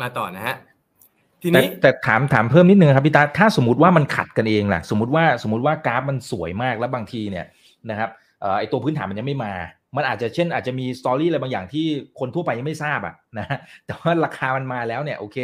[0.00, 0.56] มาต่อนะฮะ
[1.40, 7.46] ทีแต่นี้แต่ถามถามเพิ่มนิดนึงครับพี่ตาถ้าสมมติว่ามันขัดกันเองล่ะ สมมติว่าสมมติว่ากราฟมันสวยมากแล้วบางทีเนี่ย
[7.90, 9.54] นะครับเอ่อไอตัวพื้นฐานมันยังไม่มา
[9.96, 11.86] มันอาจจะเช่นอาจจะมีสตอรี่อะไรบางอย่างที่
[12.18, 13.46] คนทั่วไปยังไม่ทราบอะนะ
[13.86, 15.38] แต่ว่าราคามันมาแล้วเนี่ยโอเค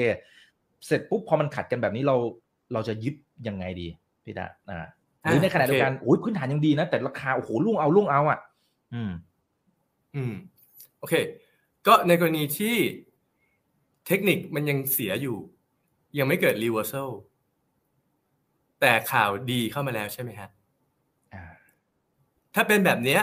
[0.87, 2.16] เสร็จปุ๊บพอมันขัดกันแบบนี้เรา
[2.72, 3.14] เราจะยึด
[3.48, 3.88] ยังไงดี
[4.24, 4.87] พี่ตาอ่า
[5.22, 8.38] หรือในขณะเดียวกันโอ้ยพื้นฐานยังดีนะ แต่ราคาโอ้โหลุ่งเอาลุ่งเอาอะ
[8.94, 9.12] อืม
[10.14, 10.33] อืม
[10.98, 11.14] โอเค
[11.87, 12.77] ก็ในกรณีที่
[14.07, 15.37] เทคนิคมันยังเสียอยู่
[16.18, 17.11] ยังไม่เกิด reversal
[18.81, 20.58] แต่ข่าวดีเข้ามาแล้วใช่ไหมฮะอ่า
[22.55, 23.23] ถ้าเป็นแบบเนี้ย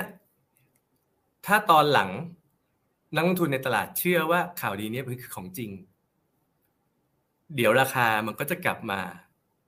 [1.46, 2.10] ถ้าตอนหลัง
[3.16, 5.70] นักลงทุนในตลาดเชื่อว่าข่าวดีเนี้เป็นคือของจริง
[7.56, 9.00] เดี๋ยวราคามันก็จะกลับมา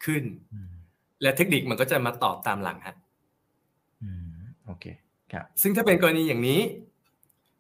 [0.06, 0.72] ขึ้นอืม
[1.22, 2.96] และเทคนิคมันก็จะมาตอบตามหลังฮะ
[4.04, 4.86] อืมโอเค
[5.32, 6.62] ครับซึ่งถ้าเป็นกรณีอย่างนี้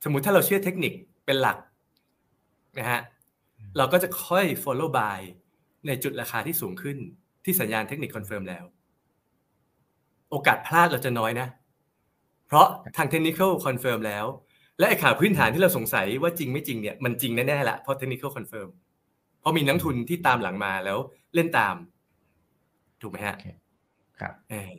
[0.04, 0.94] สมมุติถ้าเราเชื่อเทคนิค
[1.26, 1.58] เป็นหลัก
[2.80, 3.02] นะฮะ
[3.78, 5.20] เราก็จะค่อย follow by
[5.88, 6.98] ในจุดราคาที่สูงขึ้น
[7.46, 8.64] ที่สัญญาณเทคนิค confirm แล้ว
[10.30, 11.48] โอกาสพลาดเราจะน้อยนะ
[12.48, 14.26] เพราะทางเทคนิค confirm แล้ว
[14.80, 18.70] และไอ้ข่าวพื้นฐานที่เราสงสัยว่าจริงไม่จริงเนี่ยมันจริงแน่ๆละเพราะเทคนิค confirm
[19.40, 20.98] เพราะมีนักลงทุนที่ตามหลังมาแล้ว
[21.36, 21.76] เล่นตาม
[23.02, 23.36] ถูกไหมฮะ
[24.20, 24.70] ครับเออ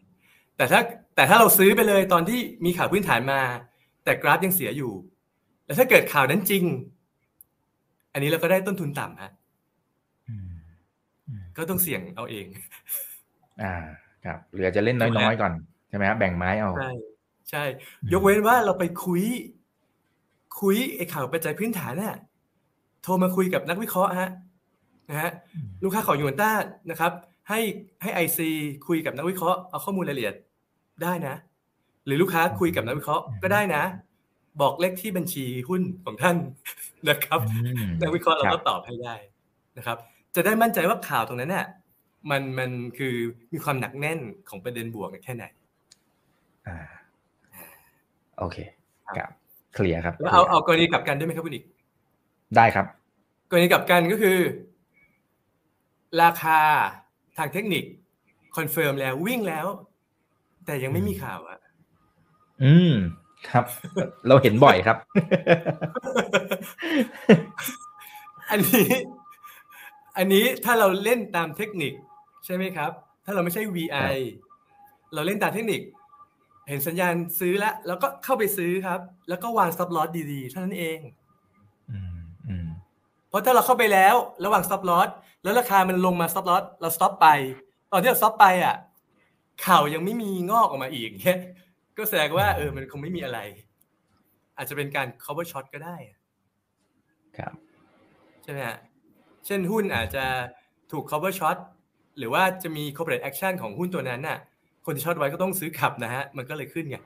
[0.56, 0.80] แต่ถ้า
[1.14, 3.40] แต่ถ้าเราซื้อไปเลยตอนที่มีข่าวพื้นฐานมา
[4.04, 4.92] แต่กราฟยังเสียอยู่
[5.66, 6.64] แล้วถ้าเกิดข่าวนั้นจริง
[8.12, 9.30] อันนี้เราก็ได้ต้นทุนต่ำฮะ
[10.28, 10.50] อืม
[11.28, 12.46] อืมก็ต้องเสี่ยงเอาเอง
[13.62, 13.74] อ่า
[14.24, 15.52] ครับเหลือจะเล่นน้อยๆก่อน
[15.88, 16.70] ใช่ไหมครับแบ่งไม้เอา
[17.50, 19.22] ใช่ใช่อืมยกเว้นว่าเราไปคุย
[20.60, 22.16] คุยไอ้ข่าวปัจจัยพื้นฐานน่ะ
[23.02, 24.30] โทรมาคุยกับนักวิเคราะห์ฮะ
[25.10, 26.50] นะฮะอืมลูกค้าของยูนต้า
[26.90, 27.12] นะครับ
[27.48, 27.60] ให้
[28.02, 28.50] ให้ไอซี
[28.86, 30.34] คุยกับนักวิเคราะห์เอาข้อมูลรายละเอียด
[31.02, 31.34] ได้นะ
[32.06, 33.82] หรือลูกค้าคุยกับนักวิเคราะห์ก็ได้นะ
[34.60, 36.36] บอกเลขที่บัญชีหุ้นของท่าน
[37.08, 37.56] นะครับอื
[37.88, 39.14] มนักวิเคราะห์เราคก็บตอบให้ได้
[39.76, 39.96] นะครับ
[40.34, 41.66] จะได้มั่นใจว่าข่าวตรงนั้นน่ะ
[42.30, 43.14] มันมันคือ
[43.52, 45.44] มีความหนักแน่นของประเด็นบวกแค่ไหน
[46.66, 46.78] อ่า
[48.38, 48.56] โอเค
[49.06, 49.30] ครับครับ
[49.74, 51.64] clear ครับแล้วเอาเอากรณีกลับกันได้ไหมครับคุณอีก
[52.56, 52.86] ได้ครับ
[53.50, 54.38] กรณีกลับกันก็คือ
[56.22, 56.60] ราคา
[57.38, 57.84] ทางเทคนิค
[58.56, 59.66] confirm แล้ววิ่งแล้ว
[60.66, 61.58] แต่ยังไม่มีข่าวอะ
[62.62, 62.94] อืม
[63.48, 63.64] ครับ
[64.28, 64.96] เราเห็นบ่อยครับ
[68.50, 68.88] อันนี้
[70.16, 71.92] อันนี้ถ้าเราเล่นตามเทคนิค
[72.44, 72.90] ใช่ไหมครับ
[73.24, 74.14] ถ้าเราไม่ใช่ VI
[75.14, 75.80] เราเล่นตามเทคนิค
[76.68, 80.98] เห็นสัญญาณซื้อแล้ว แล้วก็เข้าไปซื้อครับ แล้วก็วาง stop loss ดีๆเท่านั้นเอง
[81.90, 82.16] อืม
[82.48, 82.68] อืม
[83.28, 85.08] เพราะถ้าเราเข้าไปแล้ว ระหว่าง stop loss
[85.42, 87.26] แล้วราคามันลงมา stop loss เรา stop ไป
[87.92, 88.76] ตอนที่เรา stop ไปอะ
[89.66, 91.40] ข่าวยังไม่มีงอกออกมาอีกเงี้ย
[91.96, 93.38] ก็แสดงว่าเออมันคงไม่มีอะไร
[94.56, 95.96] อาจจะเป็นการ cover short ก็ได้
[97.38, 97.52] ครับ
[98.42, 98.78] ใช่ไหมฮะ
[99.46, 100.24] เช่นหุ้นอาจจะ
[100.92, 101.58] ถูก cover short
[102.18, 104.38] หรือว่าจะมี corporate action ของหุ้นตัวนั้นน่ะ
[104.88, 106.96] คนที่ช็อตไว้ก็ต้องซื้อกลับนะฮะ มันก็เลยขึ้นไง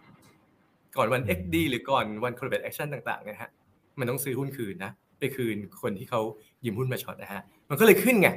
[0.96, 3.50] ก่อนวัน XD หรือก่อนวัน corporate action ต่างๆเนะฮะ
[3.98, 6.20] มันต้องซื้อหุ้นคืนนะ ไปคืนคนที่เขา
[6.64, 8.28] ยืมหุ้นมาช็อตนะฮะ มันก็เลยขึ้นไง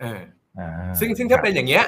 [0.00, 0.20] เออ
[0.58, 0.68] อ่า
[1.00, 1.84] ซึ่งซึ่งถ้าเป็นอย่างเงี้ย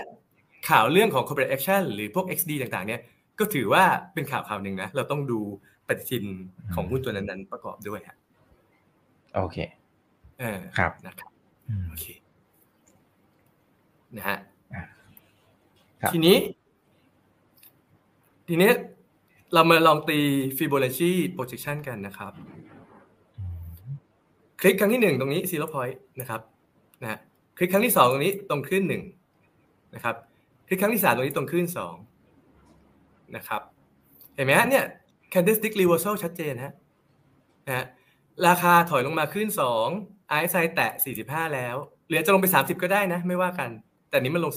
[0.68, 3.00] ข่าวเรื่องของ corporate action หรือพวก XD ต่างๆ เนี่ย
[3.38, 5.40] ก็ถือว่าเป็นข่าวข่าวหนึ่งนะ เราต้องดู
[5.88, 6.24] ปฏิทิน
[6.74, 8.16] ของหุ้นตัวนั้นๆ ประกอบด้วยฮะ
[9.34, 9.58] โอเค
[10.40, 11.30] เออ ครับ นะครับ
[11.68, 12.06] อืมโอเค
[14.16, 14.38] นะฮะ
[14.74, 14.82] อ่า
[16.02, 16.36] ครับทีนี้
[18.48, 18.70] ทีนี้
[19.54, 20.18] เรามาลองตี
[20.56, 22.32] Fibonacci projection กันนะครับ
[24.60, 26.40] คลิกครั้งที่หนึ่งตรงนี้ zero point นะครับ
[27.02, 27.18] นะ
[27.56, 29.02] คลิกครั้งที่สองตรงนี้ตรงคลื่นหนึ่ง
[29.94, 30.16] นะครับ
[30.66, 31.94] คลิกครั้งที่สามตรงนี้ตรงคลื่นสอง
[33.36, 33.62] นะครับ
[34.34, 34.84] เห็นไหมฮะเนี่ย
[35.32, 36.72] candlestick reversal ชัดเจนฮะ
[37.68, 37.86] นะ
[38.46, 39.86] ราคาถอยลงมาขึ้นสอง
[40.36, 43.70] RSI แตะ 45 แล้วเหลือจะลงไป 30 ก็ได้นะ ไม่ว่ากัน
[44.10, 44.52] แต่นี้มันลง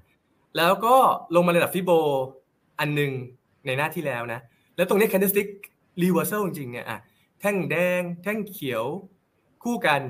[0.00, 0.96] 45 แล้วก็
[1.34, 1.90] ลงมาระดับ Fibo
[2.80, 3.12] อันหนึ่ง
[3.66, 4.40] ในหน้าที่แล้วนะ
[4.76, 5.50] แล้วตรงนี้ candlestick
[6.02, 6.98] reversal จริงๆเนี่ยอะ
[7.40, 8.84] แท่งแดง แท่งเขียว
[9.62, 10.02] คู่กัน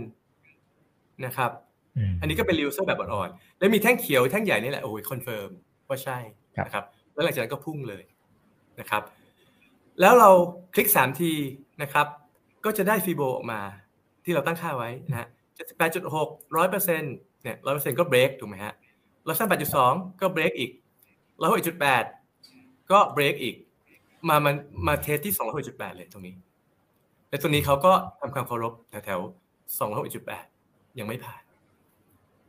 [1.24, 1.50] นะครับ
[2.11, 5.50] มอันนี้ก็เป็น reversal แบบอ่อนๆแล้วมีแท่งเขียวแท่งใหญ่นี่แหละโอ้ย confirm
[5.88, 6.18] ว่าใช่
[6.56, 8.02] ครับนะครับ แล้วหลังจากนั้นก็พุ่งเลย
[8.80, 9.02] นะครับ
[10.00, 10.30] แล้วเรา
[10.74, 11.33] คลิก 3 ที
[11.83, 12.06] นะครับ
[12.64, 13.61] ก็จะได้ Fibo ออกมา
[14.24, 15.28] ที่เราตั้งค่าไว้นะฮะ
[15.70, 16.83] 78.6 100%
[17.42, 18.74] เนี่ย100%ก็เบรกถูกไหมฮะ
[19.24, 19.48] เราสร้าง
[19.85, 20.70] 8.2ก็เบรกอีก
[21.40, 21.72] 106.8ก็
[23.12, 23.57] เบรกอีก
[24.29, 24.55] มามัน
[24.87, 25.35] มาเทสที่
[25.66, 26.35] 206.8เลยตรงนี้
[27.29, 29.79] และตรงนี้เขาก็ทำความเคารพแถวๆ
[30.38, 31.42] 206.8ยังไม่ผ่าน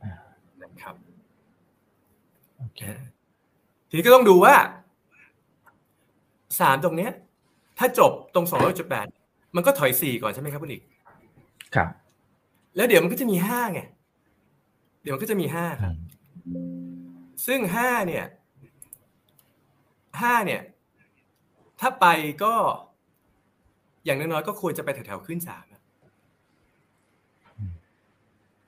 [0.02, 0.12] อ่า
[0.62, 0.94] นะครับ
[2.58, 2.82] โอเค
[3.88, 4.54] ทีนี้ก็ต้องดูว่า
[6.60, 7.10] สามตรงเนี้ย
[7.78, 9.06] ถ้าจบตรงสองร้อยจุดแปด
[9.56, 10.82] มันก็ถอยสี่ก่อนใช่ไหมครับคุณอีก
[11.74, 11.88] ครับ
[12.76, 13.80] แล้วเดี๋ยวมันก็จะมีห้าไง
[15.02, 15.94] เดี๋ยวมันก็จะมีห้าครับ
[17.46, 18.24] ซึ่งห้าเนี่ย
[20.20, 20.62] ห้าเนี่ย
[21.80, 22.06] ถ้าไป
[22.42, 22.54] ก็
[24.04, 25.82] อย่างน้อยๆก็ควรจะไปแถวๆขึ้นสามอะ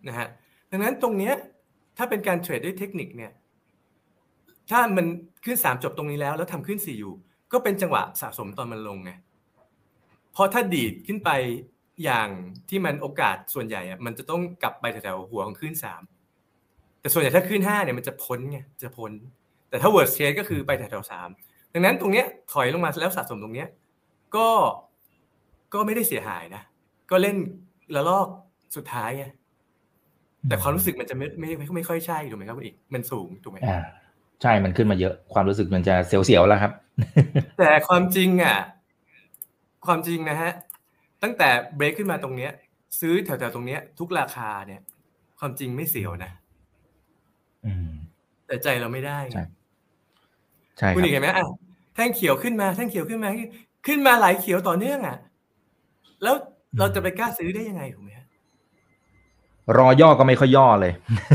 [0.09, 0.29] นะฮะ
[0.71, 1.35] ดังนั้นตรงเนี้ย
[1.97, 3.33] ถ้าเป็นการเทรดด้วยเทคนิคเนี่ย
[4.71, 5.07] ถ้ามัน
[5.45, 7.15] ขึ้นสามจบตรงนี้แล้ว แล้วทำขึ้นสี่อยู่
[7.53, 9.11] ก็เป็นจังหวะสะสมตอนมันลงไง
[10.33, 11.31] เพราะถ้าดีดขึ้นไป
[12.05, 12.29] อย่าง
[12.69, 16.03] ที่มันโอกาสส่วนใหญ่อะมันจะต้องกลับไปแถวๆหัวของขึ้นสาม
[17.01, 19.13] แต่ส่วนใหญ่ถ้าขึ้นห้าเนี่ยมันจะพ้นไงจะพ้น
[19.75, 21.29] แต่ถ้า worst case ก็คือไปแถวๆสาม
[21.75, 23.69] ดังนั้นตรงเนี้ยถอยลงมาแล้วสะสมตรงเนี้ย
[24.37, 24.49] ก็
[25.75, 26.63] ก็ไม่ได้เสียหายนะ
[27.11, 27.37] ก็เล่น
[27.95, 28.29] ละลอก
[28.77, 29.25] สุดท้ายไง
[30.49, 33.81] แต่ความรู้สึกมันจะไม่ไม่ไม่ไม่ค่อยใช่ถูกไหมครับคุณอีก มันสูงถูกไหมอ่า
[34.43, 36.73] ใช่มันขึ้นมาเยอะ ความรู้สึกมันจะเสียวๆแล้วครับ
[37.59, 38.59] แต่ความจริงอะ
[39.87, 40.53] ความจริงนะฮะ
[41.23, 42.51] ตั้งแต่เบรกขึ้นมาตรงเนี้ย
[43.01, 44.81] ซื้อแถวๆตรงเนี้ย ทุกราคาเนี่ย
[45.39, 46.33] ความจริงไม่เสียวนะ
[47.67, 47.91] อืม
[48.47, 49.41] แต่ใจเราไม่ได้ไง
[50.79, 51.47] ใช่ใช่คคุณรับอีกเห็นไหมอะ
[51.95, 53.31] แท่งเขียวขึ้นมาแท่งเขียวขึ้นมา
[53.87, 55.17] ขึ้นมาหลายเขียวต่อเนื่องอะ
[56.23, 56.35] แล้ว
[56.79, 58.27] เราจะไปกล้าซื้อได้ยังไงถูกไหมฮะ
[59.79, 60.93] รอย่อก็ไม่ค่อยย่อเลย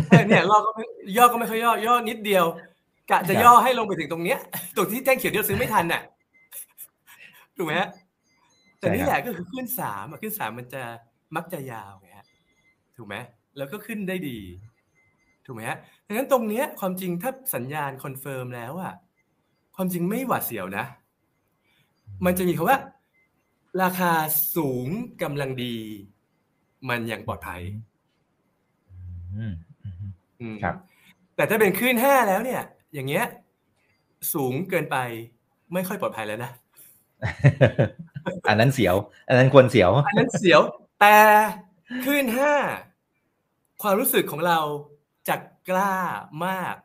[0.10, 0.86] เออเนี่ยรอก็ไม่
[1.18, 2.46] ย่อก็ไม่ค่อยย่อย่อนิดเดียว
[3.12, 4.40] กะจะย่อให้ลงไปถึงตรงเนี้ย
[4.76, 6.02] ตรงที่แท่งเขียวที่เราซื้อไม่ทันน่ะ
[7.58, 7.90] ถูกไหมฮะ
[8.78, 10.84] แต่นี่ใช่ครับแหละก็คือคลื่นสามอะคลื่นสามมันจะ
[11.36, 12.28] มักจะยาวไงฮะ
[12.98, 13.16] ถูกไหม
[13.58, 14.40] แล้วก็ขึ้นได้ดี
[15.46, 18.94] ถูกไหมฮะดังนั้นตรงเนี้ยความจริงถ้าสัญญาณ confirm แล้วอะ
[19.82, 20.86] ความจริงไม่หวาดเสียวนะ
[22.26, 22.78] มันจะมีคำว่า
[23.82, 24.12] ราคา
[24.56, 24.88] สูง
[25.22, 25.76] กำลังดี
[26.90, 27.62] มันยังปลอดภัย
[29.36, 29.96] อืมอืม
[30.40, 30.76] อืมครับ
[31.36, 32.62] แต่ถ้าเป็นคลื่นห้าแล้วเนี่ย
[32.94, 33.26] อย่างเงี้ย
[34.34, 34.98] สูงเกินไป
[35.74, 36.52] ไม่ค่อยปลอดภัยแล้วนะ
[38.50, 38.96] อันนั้นเสียว
[39.28, 40.62] อันนั้นควรเสียว อันนั้นเสียว
[41.02, 41.18] แต่
[42.04, 42.54] คลื่นห้า
[43.82, 44.60] ความรู้สึกของเรา
[45.28, 45.36] จะ
[45.70, 45.96] กล้า
[46.46, 46.76] มาก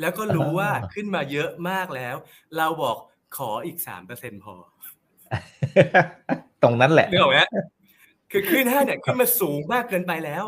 [0.00, 2.16] แล้วก็รู้ว่าขึ้นมาเยอะมากแล้ว
[2.56, 2.96] เราบอก
[3.36, 4.54] ขออีกสามเปอร์เซ็นพอ
[6.62, 7.50] ตรงนั้นแหละนึกออกไหมฮะ
[8.30, 10.44] คือคลื่นห้าเนี่ยขึ้นมาสูงมากเกินไปแล้ว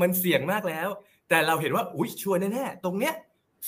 [0.00, 0.88] มันเสี่ยงมากแล้ว
[1.28, 3.14] แต่เราเห็นว่า อุ้ยชัวร์แน่ๆตรงเนี้ย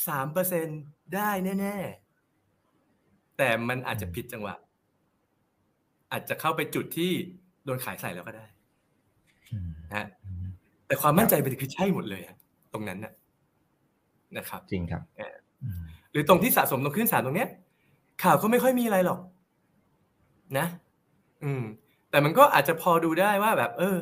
[0.09, 0.67] สามเปอร์เซ็น
[1.15, 1.31] ได้
[1.61, 4.55] แน่ๆแต่มันอาจจะผิดจังหวะ
[6.13, 7.13] อาจจะเข้าไปจุดที่
[7.65, 8.47] โดนขายใส่แล้วก็ได้
[9.91, 10.07] นะฮะ
[10.87, 12.37] แต่ความมั่นใจเป็นคือใช่หมดเลยฮะ
[12.73, 13.13] ตรงนั้นน่ะ
[14.37, 17.49] นะครับ จริงครับเอออืมหรือตรงที่สะสมตรงขึ้นสามตรงเนี้ย
[18.23, 19.21] ข่าวก็ไม่ค่อยมีอะไรหรอก
[20.59, 20.67] นะ
[21.45, 21.63] อืม
[22.11, 23.97] แต่มันก็อาจจะพอดูได้ว่าแบบ เออ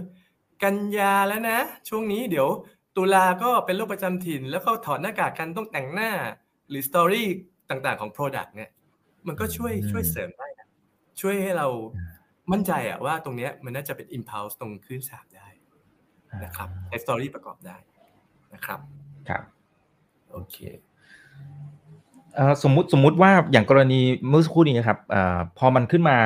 [0.62, 1.58] กันยาแล้วนะ
[1.88, 2.48] ช่วงนี้เดี๋ยว
[2.96, 6.10] ตุลาก็เป็นโรคประจำถิ่น แล้วก็ถอดหน้ากากกันต้องแต่งหน้า
[6.68, 7.28] หรือสตอรี่
[7.70, 8.70] ต่างๆของ Product เนี่ย
[9.26, 10.68] มันก็ช่วยอืมช่วยเสริมได้นะ
[11.20, 11.68] ช่วยให้เรา
[12.52, 15.48] มั่นใจอะว่าตรงเนี้ยมันน่าจะเป็น impulse ตรงขึ้นสามได้
[16.44, 17.76] นะครับใช้สตอรี่ประกอบได้
[18.54, 18.80] นะครับ
[19.28, 19.42] ครับ
[20.36, 20.58] โอเค
[22.36, 26.16] เอ่อสมมติสมมุติว่าอย่างกรณีเมื่อสักครู่นี้นะครับเอ่อพอมันขึ้นมา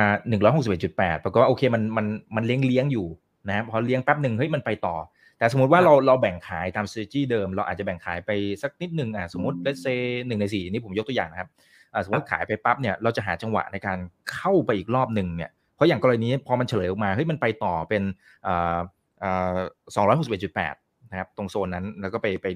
[0.57, 3.07] 161.8ปรากฏว่าโอเคมันมันมันเลี้ยงเลี้ยงอยู่
[3.49, 4.95] นะพอเลี้ยงแป๊บหนึ่งเฮ้ยมันไปต่อ
[5.37, 11.49] แต่สมมติว่าครับเราเราแบ่งขายตาม strategy เดิม เราอาจจะแบ่งขายไปสักนิดหนึ่งอะสมมติ let's say หนึ่งในสี่นี่ผมยกตัวอย่างนะครับ
[11.93, 13.97] อ่าสมมติขายไปปั๊บเนี่ยเราจะหาจังหวะในการ
[14.33, 18.03] เข้าไปอีกรอบหนึ่งเนี่ยเพราะอย่างกรณีพอมันเฉลยออกมาเฮ้ยมันไปต่อเป็น
[18.47, 18.79] อ่า
[19.23, 19.57] อ่า
[19.95, 20.75] สองร้อยหกสิบเอ็ดจุดแปด
[21.11, 22.47] นะครับตรงโซนนั้นแล้วก็ไปไป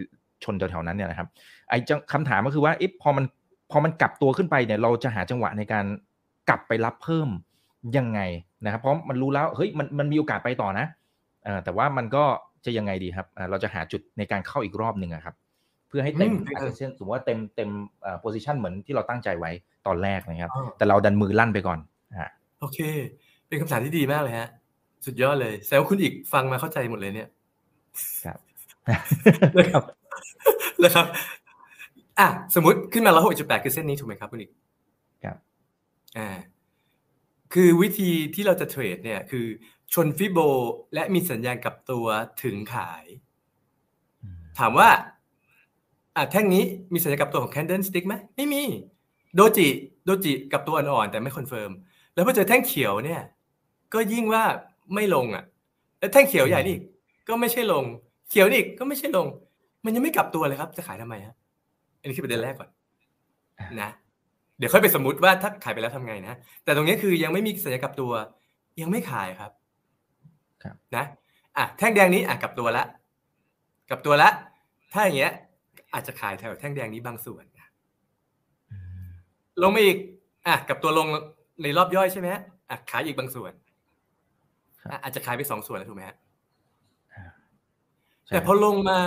[0.43, 1.27] ชนแถวๆนั้นเนี่ยนะครับ
[1.69, 3.25] ไอ้จังคำถามก็คือว่าเอ๊ะพอมัน
[3.71, 5.85] พอมันกลับตัวขึ้นไปเนี่ยเราจะหาจังหวะในการ
[6.49, 7.29] กลับไปรับเพิ่ม
[7.97, 8.19] ยังไง
[8.63, 10.85] นะครับ เพราะมันรู้แล้วเฮ้ยมันมันมีโอกาสไปต่อนะ
[11.43, 12.23] เออแต่ว่ามันก็
[12.65, 15.35] จะยังไงดีครับอ่าเราจะหาจุดในการเข้าอีกรอบหนึ่งอะครับ
[15.87, 17.69] เพื่อให้เต็มอืมอาจจะเช่นสมมติว่าเต็มเต็ม
[18.01, 19.51] เอ่อ position เหมือนที่เราตั้งใจไว้
[19.87, 21.79] ตอนแรกนะครับอ๋อแต่เราดันมือลั่นไปก่อน
[22.13, 22.27] อ่า
[22.59, 22.79] โอเค
[23.47, 24.49] เป็นคำถามที่ดีมากเลยฮะ
[25.05, 27.29] สุดยอดเลยแซวาคุณอีกฟังมาเข้าใจหมดเลยเนี่ย
[28.25, 28.39] ครับ
[30.15, 31.05] นะครับนะครับ
[32.19, 34.51] อะสมมติขึ้นมาแล้วหกจุดแปดคือเส้นนี้ถูกไหมครับคุณอีก
[35.23, 35.37] ครับ
[36.17, 36.29] อ่า
[37.53, 39.45] คือวิธีที่เราจะเทรดเนี่ยคือ
[39.93, 40.39] ชนฟิโบ
[40.93, 42.05] และมีสัญญาณกลับตัว
[42.43, 43.05] ถึงขาย
[44.59, 44.89] ถามว่า
[46.15, 48.63] อะแท่งนี้มีสัญญาณกลับตัวของ candle stick ไหมไม่มี
[49.35, 51.71] doji doji กลับตัวอ่อนๆแต่ไม่ confirm
[52.13, 53.21] แล้วพอเจอแท่งเขียวเนี่ย
[53.93, 54.43] ก็ยิ่งว่า
[54.93, 55.43] ไม่ลงอะ
[55.99, 56.83] แล้วแท่งเขียวใหญ่นี่อีก
[57.27, 57.83] ก็ไม่ใช่ลง
[58.29, 59.27] เขียวนี่อีกก็ไม่ใช่ลง
[59.85, 61.35] มันยังไม่กลับตัวเลยครับ จะขายทำไมฮะ
[61.99, 62.69] อันนี้คือประเด็นแรกก่อน
[63.81, 63.89] นะ
[64.57, 68.11] เดี๋ยวค่อยไปสมมติว่าถ้าขายไปแล้วทำไงนะแต่ตรงนี้คือยังไม่มีสัญญาณกลับตัว
[68.81, 69.51] ยังไม่ขายครับ
[70.63, 71.05] ครับนะ
[71.57, 72.83] อะแท่งแดงนี้อะกลับตัวละ
[73.89, 74.29] กลับตัวละ
[74.93, 75.33] ถ้าอย่างเงี้ย
[75.93, 77.67] อาจจะขายแถวแท่งแดงนี้บางส่วนนะ
[79.61, 79.97] ลงมาอีก
[80.47, 81.07] อะกลับตัวลง
[81.63, 83.53] ในรอบย่อยใช่ไหมฮะอะขายอีกบางส่วน
[84.81, 86.17] ครับอะอาจจะขายไปสองส่วนแล้วถูกไหมฮะ
[88.25, 88.99] ใช่แต่พอลงมา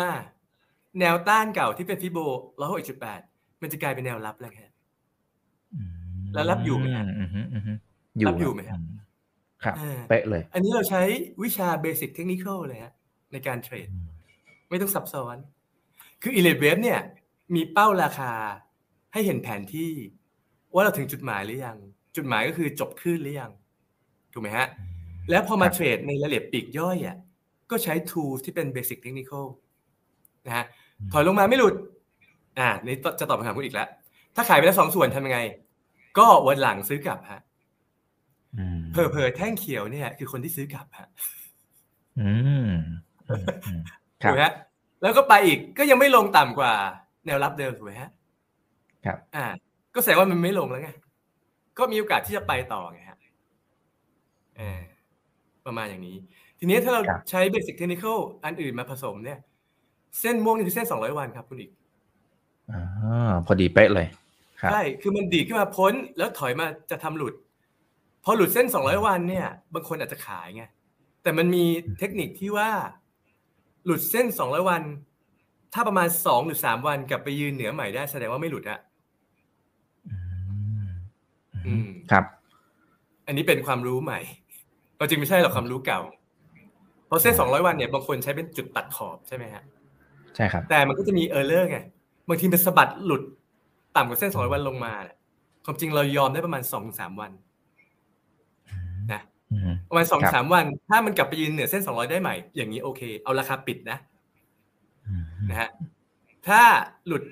[1.00, 2.18] แนวต้านเก่าที่เป็นฟิโบ
[2.60, 3.20] ร้อยหกจุดแปด
[3.62, 4.70] มันจะกลายเป็นแนวรับแล้วครับ
[6.34, 7.78] แล้วรับอยู่ไหมฮะอืมอืมอืมอืม
[8.26, 8.80] รับอยู่ไหมครับ
[9.64, 11.02] ครับอ่าเป๊ะเลย อันนี้เราใช้
[11.42, 12.92] วิชาเบสิ c เทคนิคเลยฮะ
[13.32, 13.88] ในการเทรด
[14.68, 15.36] ไม่ต้องซับซ้อน
[16.22, 17.00] คือ e l e t Wave เนี่ย
[17.54, 18.32] มีเป้าราคา
[19.12, 19.92] ให้เห็นแผนที่
[20.74, 21.78] ว่าเราถึงจุดหมายหรือยัง
[22.16, 23.52] จุดหมายก็คือจบขึ้นหรือยัง
[24.32, 24.66] ถูกไหมฮะ
[25.30, 27.16] แล้วพอมาครับเทรดในรายละเอียดปีกย่อยอะ
[27.70, 29.46] ก็ใช้ tool ที่เป็น basic technical
[30.46, 30.64] นะฮะ
[31.12, 31.74] ถอยลงมาไม่หลุด
[32.58, 33.88] อ่านี่จะตอบคำถามคุณอีกแล้ว
[34.36, 35.40] ถ้าขายไปแล้วสองส่วนทำยังไง
[36.18, 37.40] ก็วันหลังซื้อกลับฮะ
[38.56, 41.08] อืมเพอเพอๆแท่งเขียวเนี่ย คือคนที่ซื้อกลับฮะ
[42.20, 42.30] อื
[42.68, 42.72] ม
[43.28, 43.80] อืมอืม
[44.22, 44.54] ครัถูบกไหมฮะ
[45.02, 46.72] แล้วก็ไปอีกก็ยังไม่ลงต่ำกว่า
[47.26, 48.10] แนวรับเดิมถูกไหมฮะ
[49.04, 49.46] ครับ อ่า
[49.94, 50.90] ก็แสดงว่ามันไม่ลงแล้วไง
[51.78, 53.18] ก็มีโอกาสที่จะไปต่อไงฮะ
[54.58, 54.80] เออ
[55.66, 56.16] ประมาณอย่างนี้
[56.58, 58.04] ทีนี้ถ้าเราครับใช้เบสิ c เทคนิค
[58.44, 59.38] อันอื่นมาผสมเนี่ย
[60.20, 61.70] เส้นม่วงนี่คือเส้น200วันครับคุณอีก
[62.70, 64.06] อ่าพอดีเป๊ะเลย
[64.60, 67.34] ครับใช่คือมันดีดขึ้นมาพ้นแล้วถอยมาจะทำหลุด
[68.24, 70.64] พอหลุดเส้น200วันเนี่ย บางคนอาจจะขายไง
[71.22, 71.64] แต่มันมี
[71.98, 72.70] เทคนิคที่ว่า
[73.84, 74.82] หลุดเส้น200วัน
[75.74, 78.80] ถ้าประมาณ2หรือ3วันกลับไปยืนเหนือใหม่ได้แสดงว่าไม่หลุดอะ
[80.08, 80.16] อื
[80.84, 80.88] ม
[81.66, 82.24] อืมครับ
[83.26, 84.20] อันนี้เป็นความรู้ใหม่
[84.96, 86.00] เราจริงไม่ใช่หรอกความรู้เก่า
[87.06, 89.64] เพราะเส้น200วันเนี่ยบางคนใช้เป็นจุดตัดขอบใช่ไหมฮะ
[90.38, 91.78] ใช่ครับ แต่มันก็จะมีเออร์เลอร์ไง
[92.28, 93.22] บางทีเป็นสะบัดหลุด
[93.96, 95.16] ต่ำกว่าเส้น200วันลงมาเนี่ย
[95.64, 97.32] ความจริงเรายอมได้ประมาณ2-3วัน
[99.12, 99.22] นะ
[99.52, 103.98] อืมประมาณครับ2-3วัน ถ้ามันกลับไปยืนเหนือเส้น200ได้ใหม่ อย่างนี้โอเค เอาราคาปิดนะ
[105.06, 105.68] อืมนะฮะ
[106.46, 106.60] ถ้า
[107.06, 107.22] หลุด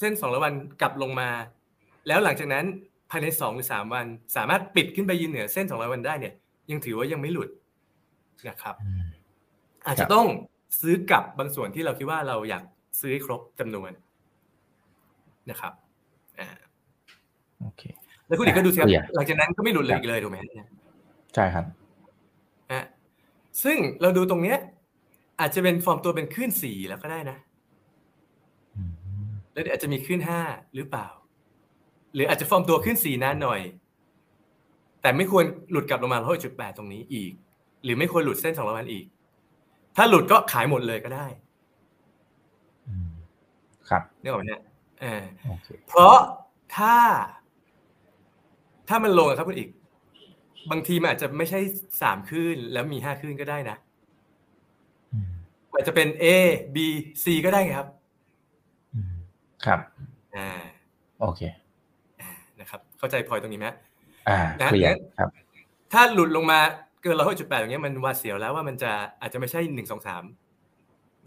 [0.00, 1.28] เส้น200วันกลับลงมา
[2.06, 2.64] แล้วหลังจากนั้น
[3.10, 4.06] ภายใน2หรือ3วัน
[4.36, 6.34] สามารถปิดขึ้นไปยืนเหนือเส้น200วันได้เนี่ย
[6.70, 7.48] ยังถือว่ายังไม่หลุด
[8.48, 9.02] นะครับอืม
[9.86, 10.26] อาจครัจะบต้อง
[10.80, 12.62] ซื้อกลับบางส่วนที่เราคิดว่าเราอยาก
[13.00, 13.90] ซื้อให้ครบจำนวน
[15.50, 15.72] นะครับ
[16.40, 16.48] อ่า
[17.60, 17.82] โอเค
[18.26, 20.68] แล้วคุณอีกก็ดูสิครับตัวอย่างหลังจากนั้นก็ไม่หลุดเลยอีกเลยถูกไหมฮะ
[21.34, 21.64] ใช่ครับ
[22.70, 22.84] อะ
[23.64, 24.58] ซึ่งเราดูตรงเนี้ย
[25.40, 27.38] อาจจะเป็นฟอร์มตัวเป็นคลื่นสี่แล้วก็ได้นะ
[28.76, 28.92] อืม
[29.52, 30.40] แล้วเดี๋ยวอาจจะมีคลื่นห้า
[30.74, 31.08] หรือเปล่า
[32.14, 33.60] หรืออาจจะฟอร์มตัวคลื่นสี่นานหน่อย
[35.02, 37.32] แต่ไม่ควรหลุดกลับลงมาร้อยจุดแปดตรงนี้อีก
[37.84, 39.04] หรือไม่ควรหลุดเส้นสองร้อยวันอีก
[39.96, 41.26] ถ้าหลุดก็ขายหมดเลยก็ได้
[42.88, 43.10] อืม
[43.88, 44.62] ครับนึกออกไหมเนี่ย
[45.02, 46.16] อ่าโอเคเพราะ
[46.76, 46.94] ถ้า
[48.88, 49.68] ถ้ามันลงอะครับคุณอีก
[50.70, 51.60] บางทีมันอาจจะไม่ใช่
[52.02, 53.76] สามคลื่นแล้วมีห้าคลื่นก็ได้นะ
[55.12, 55.32] อืม
[55.72, 56.26] อาจจะเป็น A
[56.74, 56.76] B
[57.24, 57.88] C ก็ได้ไงครับ
[58.94, 59.14] อืม
[59.64, 59.80] ครับ
[60.36, 60.48] อ่า
[61.20, 61.40] โอเค
[62.60, 63.68] นะครับ เข้าใจพอยตรงนี้ไหม
[64.28, 65.28] อ่านะเคลียงั้ร์นครับ
[65.92, 70.24] ถ้าหลุดลงมาเกินร้อยจุดแปดอย่างเงี้ยมันหวาดเสียวแล้วว่ามันจะอาจจะไม่ใช่หนึ่งสองสาม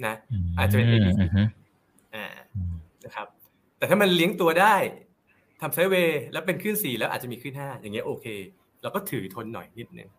[0.05, 0.15] นะ
[0.57, 1.47] อาจจะเป็น A B C อืมอืม
[2.15, 2.73] อ่าอืม
[3.05, 3.27] นะครับ
[3.77, 4.75] แต่ถ้ามันเลี้ยงตัวได้
[5.61, 8.25] ทำไซด์เวย์แล้วเป็นขึ้นสี่แล้วอาจจะมีขึ้นห้าอย่างเงี้ยโอเค
[8.81, 10.09] เราก็ถือทนหน่อยนิดนึง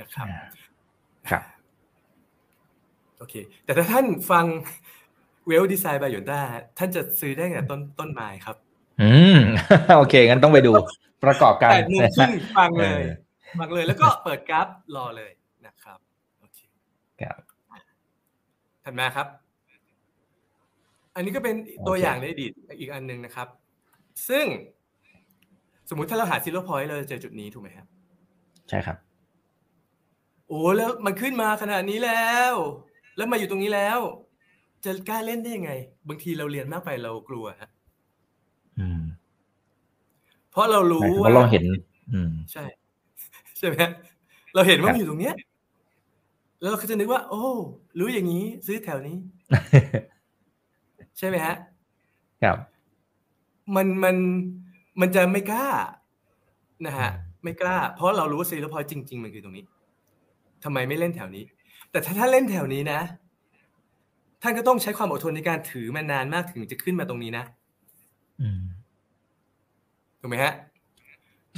[0.00, 0.46] นะครับอ่า
[1.30, 1.42] ครับ
[3.18, 4.44] โอเค แต่ถ้าท่านฟัง
[5.46, 6.40] Wealth Design by Yuanta
[6.78, 8.56] ท่านจะซื้อได้ไงต้นต้นไม้ครับ
[9.02, 9.38] อืม
[9.96, 10.72] โอเค งั้นต้องไปดู
[11.24, 13.02] ประกอบการแปดโมงครึ่งฟังเลย
[13.50, 15.30] เออฟังเลยแล้วก็เปิดกราฟรอเลย
[15.66, 15.98] นะครับ
[16.40, 16.58] โอเค
[17.20, 17.42] ครับ
[18.84, 19.26] ถัดมาครับ
[21.14, 21.56] อันนี้ก็เป็น
[21.88, 23.48] ตัวอย่างในอดีตอีกอันหนึ่งนะครับ
[24.28, 24.46] ซึ่ง
[25.88, 27.86] สมมุติถ้าเราหา zero point เราจะเจอจุดนี้ถูกไหมครับ
[28.68, 28.96] ใช่ครับ
[30.48, 32.52] โอ้แล้วมันขึ้นมาขนาดนี้แล้ว
[33.16, 33.98] แล้วมาอยู่ตรงนี้แล้ว
[34.84, 35.72] จะกล้าเล่นได้ยังไง
[36.08, 37.70] บางทีเราเรียนมากไปเรากลัวฮะ
[38.80, 39.02] อืม
[40.50, 41.64] เพราะเรารู้หมายถึงว่าว่าเราเห็น
[42.12, 42.64] อืม ใช่
[43.60, 43.90] ใช่ไหมฮะ
[44.54, 45.34] เราเห็นว่าครับมันอยู่ตรงเนี้ย
[46.60, 47.44] แล้วเราก็จะนึกว่า โอ้
[47.98, 49.16] รู้อย่างนี้ ซื้อแถวนี้
[51.18, 51.56] ใช่ไหมฮะ
[52.42, 52.56] ครับ
[53.76, 54.16] มันมัน
[55.00, 55.68] มันจะไม่กล้า
[56.86, 57.10] นะฮะ
[57.44, 59.64] ไม่กล้า เพราะเรารู้ว่าซีโร่พอยจริง ๆ มันคือตรงนี้
[60.64, 61.44] ทำไมไม่เล่นแถวนี้
[61.90, 63.00] แต่ถ้าท่านเล่นแถวนี้นะ
[64.42, 67.44] ท่านก็ต้องใช้ความอดทนในการถือมานานมากถึงจะขึ้นมาตรงนี้นะ
[68.40, 68.62] อืม
[70.20, 70.52] ถูกไหมฮะ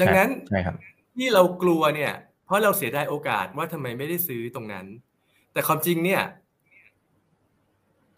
[0.01, 0.75] ดังนั้นใช่ครับ
[1.17, 2.13] ที่เรากลัวเนี่ย
[2.45, 4.87] เพราะเราเสียดายโอกาสว่าทำไมไม่ได้ซื้อตรงนั้น
[5.53, 6.23] แต่ความจริงเนี่ย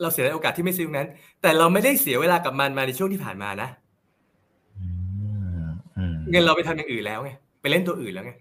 [0.01, 1.09] เราเสียดายโอกาสที่ไม่ซื้อตรงนั้น
[1.43, 3.69] แต่เราไม่ได้เสียเวลากับมันมาในช่วงที่ผ่านมานะ
[4.79, 4.87] อื
[5.65, 5.67] ม
[5.99, 7.31] อืมเงินเราไปทำอย่างอื่นแล้วไง
[7.61, 8.33] ไปเล่นตัวอื่นแล้วไง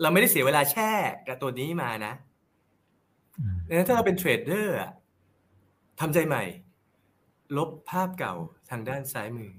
[0.00, 0.90] เราไม่ได้เสียเวลาแช่
[1.26, 2.12] กับตัวนี้มานะ
[3.38, 4.90] อืมดังนั้นถ้าเราเป็น trader อะ
[6.00, 6.44] ทำใจใหม่
[7.56, 8.34] ลบภาพเก่า
[8.70, 9.52] ทางด้านซ้ายมือ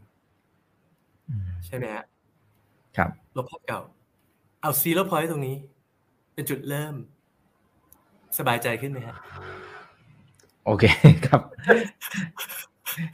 [1.29, 2.05] อืมใช่ไหมฮะ
[2.97, 3.81] ครับ ลบภาพเก่า
[4.61, 5.55] เอา zero point ตรงนี้
[6.33, 6.95] เป็นจุดเริ่ม
[8.37, 9.15] สบายใจขึ้นไหมฮะ
[10.65, 10.83] โอเค
[11.25, 11.41] ครับ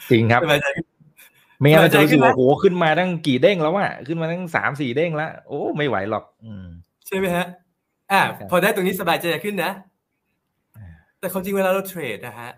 [0.09, 0.85] จริงครับสบายใจขึ้น
[1.59, 6.65] ไม่งั้นเราจะรู้สึกสบายใจขึ้นไหมว่าโอ้โหขึ้นมาตั้งกี่เด้งแล้วอะขึ้นมาตั้งสามสี่เด้งแล้วโอ้ไม่ไหวหรอก อืม
[7.07, 7.45] ใช่ไหมฮะ
[8.11, 9.71] อ่าครับพอได้ตรงนี้สบายใจขึ้นนะ
[10.77, 10.87] อ่า
[11.19, 12.49] แต่ความจริงเวลาเรา trade นะฮะ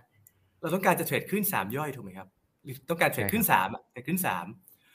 [0.61, 2.27] เราต้องการจะ trade คลื่นสามย่อยถูกไหมครับ
[2.63, 4.45] หรือต้องการ trade คลื่นสามอะ trade คลื่นสาม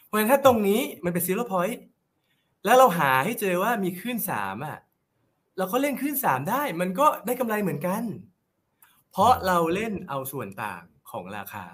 [0.05, 1.81] เพราะฉะนั้นถ้าตรงนี้มันเป็น zero point
[2.65, 4.79] แล้วเราหาให้เจอว่ามีขึ้นสามอะ
[5.59, 8.03] เราก็เล่นขึ้นสามได้ มันก็ได้กำไรเหมือนกัน
[9.11, 11.67] เพราะเราเล่นเอาส่วนต่างของราคา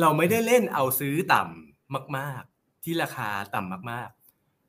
[0.00, 4.10] เราไม่ได้เล่นเอาซื้อต่ำมาก ๆ ที่ราคาต่ำมาก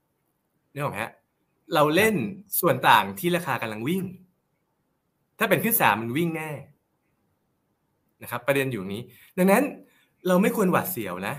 [0.08, 1.12] ๆนี่หรอฮะ
[1.74, 2.16] เราเล่น
[2.60, 4.04] ส่วนต่างที่ราคากำลังวิ่ง
[5.40, 6.52] ถ้าเป็นขึ้นสามมันวิ่งแน่
[8.22, 9.04] นะครับ ประเด็นอยู่ตรงนี้
[9.38, 9.64] ดังนั้น
[10.28, 11.36] เราไม่ควรหวาดเสียวนะ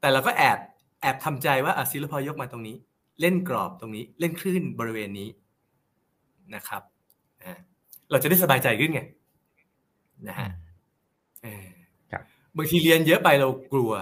[0.00, 0.58] แต่เราก็แอบ
[1.02, 2.76] แอบทำใจว่าอะซิลพอยกมาตรงนี้
[3.20, 5.28] เล่นกรอบตรงนี้ เล่นคลื่นบริเวณนี้
[6.54, 6.82] นะครับ
[7.42, 7.58] อ่า
[8.10, 9.00] เราจะได้สบายใจขึ้นไง
[10.28, 10.48] นะฮะ
[11.42, 11.66] เออ
[12.12, 12.22] ครับ
[12.56, 13.92] บางทีเรียนเยอะไปเรากลัว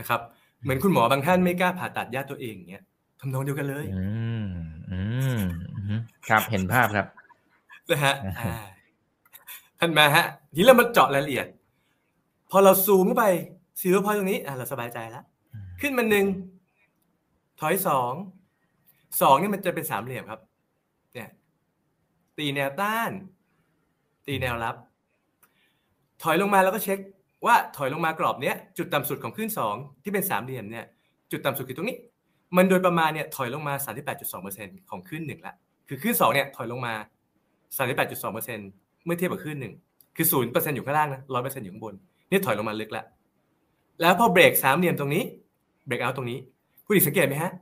[0.00, 0.20] นะครับ
[0.62, 2.84] เหมือนคุณหมอบางท่านไม่กล้าผ่าตัดญาติตัวเองเนี้ย
[3.20, 4.06] ทำนองเดียวกันเลย อื
[4.42, 4.46] ม
[4.90, 5.00] อื
[5.36, 5.40] ม
[5.76, 7.06] อืมครับเห็นภาพครับ
[7.90, 8.54] นะฮะนะฮะอ่า
[9.78, 11.46] ท่านมาฮะทีนี้เรามาเจาะรายละเอียด
[12.50, 13.26] พอเราซูมเข้าไป
[13.80, 15.24] ซีโร่พอยตรงนี้อะเราสบายใจแล้ว
[15.82, 16.26] ขึ้นมาหนึ่ง
[17.60, 18.12] ถอยสอง
[19.20, 20.40] สองนี่มันจะเป็นสามเหลี่ยมครับ
[21.14, 21.28] เนี่ย
[22.38, 23.10] ตีแนวต้าน
[24.26, 24.76] ตีแนวรับ
[26.22, 26.98] ถอยลงมาแล้วก็เช็ค
[27.46, 30.84] ว่าถอยลงมากรอบเนี้ยจุดต่ำสุดของขึ้นสองที่เป็นสามเหลี่ยมเนี่ย
[31.30, 31.98] จุดต่ำสุดคือตรงนี้
[32.56, 33.74] มันโดยประมาณเนี่ยถอยลงมา
[34.32, 35.54] 38.2%ของขึ้นหนึ่งละ
[35.88, 36.94] คือขึ้นสองเนี่ยถอยลงมา
[37.78, 39.74] 38.2%เมื่อเทียบกับขึ้นหนึ่ง
[40.16, 41.94] คือ0%อร์เซ็นต์อยู่ข้างล่างนะ100%อยู่ข้างบน
[42.30, 43.06] นี่ถอยลงมาลึกแล้ว
[44.00, 45.24] แล้วพอเบรกสามเหลี่ยมตรงนี้
[45.86, 46.38] เบรกเอาตรงนี้
[46.86, 47.52] คุณอีกสังเกตไหมฮะ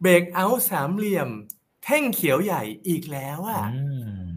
[0.00, 1.28] เบรกเอาสามเหลี่ยม
[1.84, 3.82] แท่งเขียวใหญ่อีกแล้วอะอื
[4.24, 4.28] ม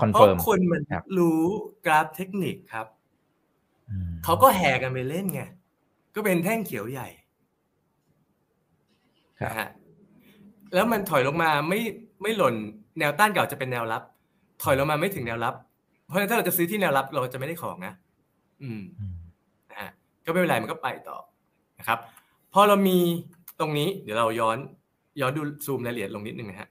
[0.00, 1.42] คอนเพเฟิราะร์มคนมันครับรู้
[1.86, 2.86] กราฟเทคนิคครับ
[3.88, 5.42] อืมเขาก็แห่กันไปเล่นไง
[6.14, 7.08] ก็เป็นแท่งเขียวใหญ่
[9.40, 9.68] ครับนะฮะ
[10.74, 11.80] แล้วมันถอยลงมาไม่
[12.22, 12.54] ไม่หล่น
[12.98, 14.02] แนวต้านเก่าจะเป็นแนวรับ
[14.62, 15.54] ถอยลงมาไม่ถึงแนวรับ
[16.06, 17.94] เพราะฉะนั้นถ้าเราจะซื้อที่แนวรับเราจะไม่ได้ของนะ
[18.62, 19.16] อืมอืม
[19.70, 19.90] นะฮะ
[20.26, 21.16] ก็ไม่เป็นไรมันก็ไปต่อ
[21.86, 22.02] นะครับ
[22.52, 22.98] พอเรามี
[23.60, 24.58] ตรงนี้เดี๋ยวเราย้อน
[25.20, 26.68] ย้อนดูซูมรายละเอียดลงนิดนึงนะฮะ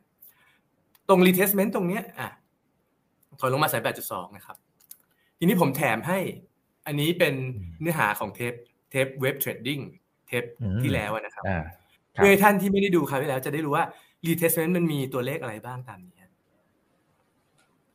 [1.09, 2.28] ตรง retestment ตรงเนี้ยอะ
[3.39, 4.57] ถอยลงมาสาย8.2 นะครับ
[5.38, 6.20] ทีนี้ผมแถมให้
[6.86, 7.34] อันนี้เป็น
[7.82, 8.53] เนื้อหาของเทป
[8.89, 9.79] เทป wave trading
[10.28, 11.63] เทปอืมที่แล้วอะนะครับอ่า
[12.16, 13.86] ครับเพื่อให้ท่านที่ไม่ได้ดูคราวที่แล้วจะได้รู้ว่า
[14.27, 16.32] retracement มันมีตัวเลขอะไรบ้างตามนี้ฮะ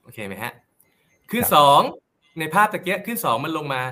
[0.03, 0.53] โอเคไหมฮะ
[1.31, 1.81] คลื่นครับสอง
[2.39, 3.83] ในภาพตะกี้คลื่นสองมันลงมา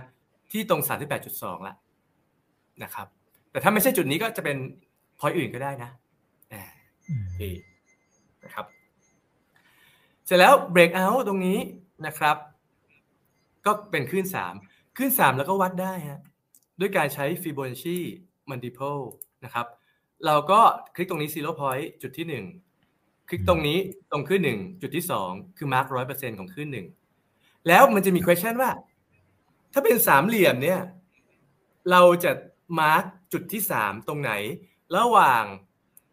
[0.52, 1.74] ที่ตรงสามที่แปดจุดสองละ
[2.82, 3.08] นะครับ
[3.58, 4.56] แต่ถ้าไม่ใช่จุดนี้ก็จะเป็น
[5.18, 5.90] พอยอื่นก็ได้นะ
[6.52, 6.62] อ่า
[7.06, 7.50] อืมดี
[8.44, 8.66] นะครับ
[10.26, 11.58] เสร็จแล้ว break out ตรงนี้
[12.06, 12.36] นะครับ
[13.66, 14.54] ก็เป็นขึ้นสาม
[14.96, 16.20] ขึ้นสามแล้วก็วัดได้ฮะ
[16.80, 17.98] ด้วยการใช้ Fibonacci
[18.50, 19.02] multiple
[19.44, 19.66] นะครับ
[20.26, 20.60] เราก็
[20.94, 22.44] คลิกตรงนี้ zero point จุดที่หนึ่ง
[23.28, 23.78] คลิกตรงนี้
[24.10, 26.86] ตรงขึ้นหนึ่งจุดที่สองคือ mark ร้อยเปอร์เซ็นของขึ้นหนึ่ง
[27.68, 28.70] แล้วมันจะมี question ว่า
[29.72, 30.80] ถ้าเป็นสามเหลี่ยมเนี่ย
[31.90, 32.32] เราจะ
[32.80, 34.32] mark จุดที่สามตรงไหน
[34.96, 35.44] ระหว่าง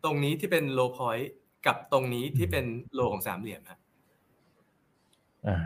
[0.03, 1.25] ตรงนี้ที่เป็น low point
[1.65, 2.65] กับตรงนี้ที่เป็น
[2.97, 3.79] low ของสามเหลี่ยมครับ
[5.47, 5.57] อ่า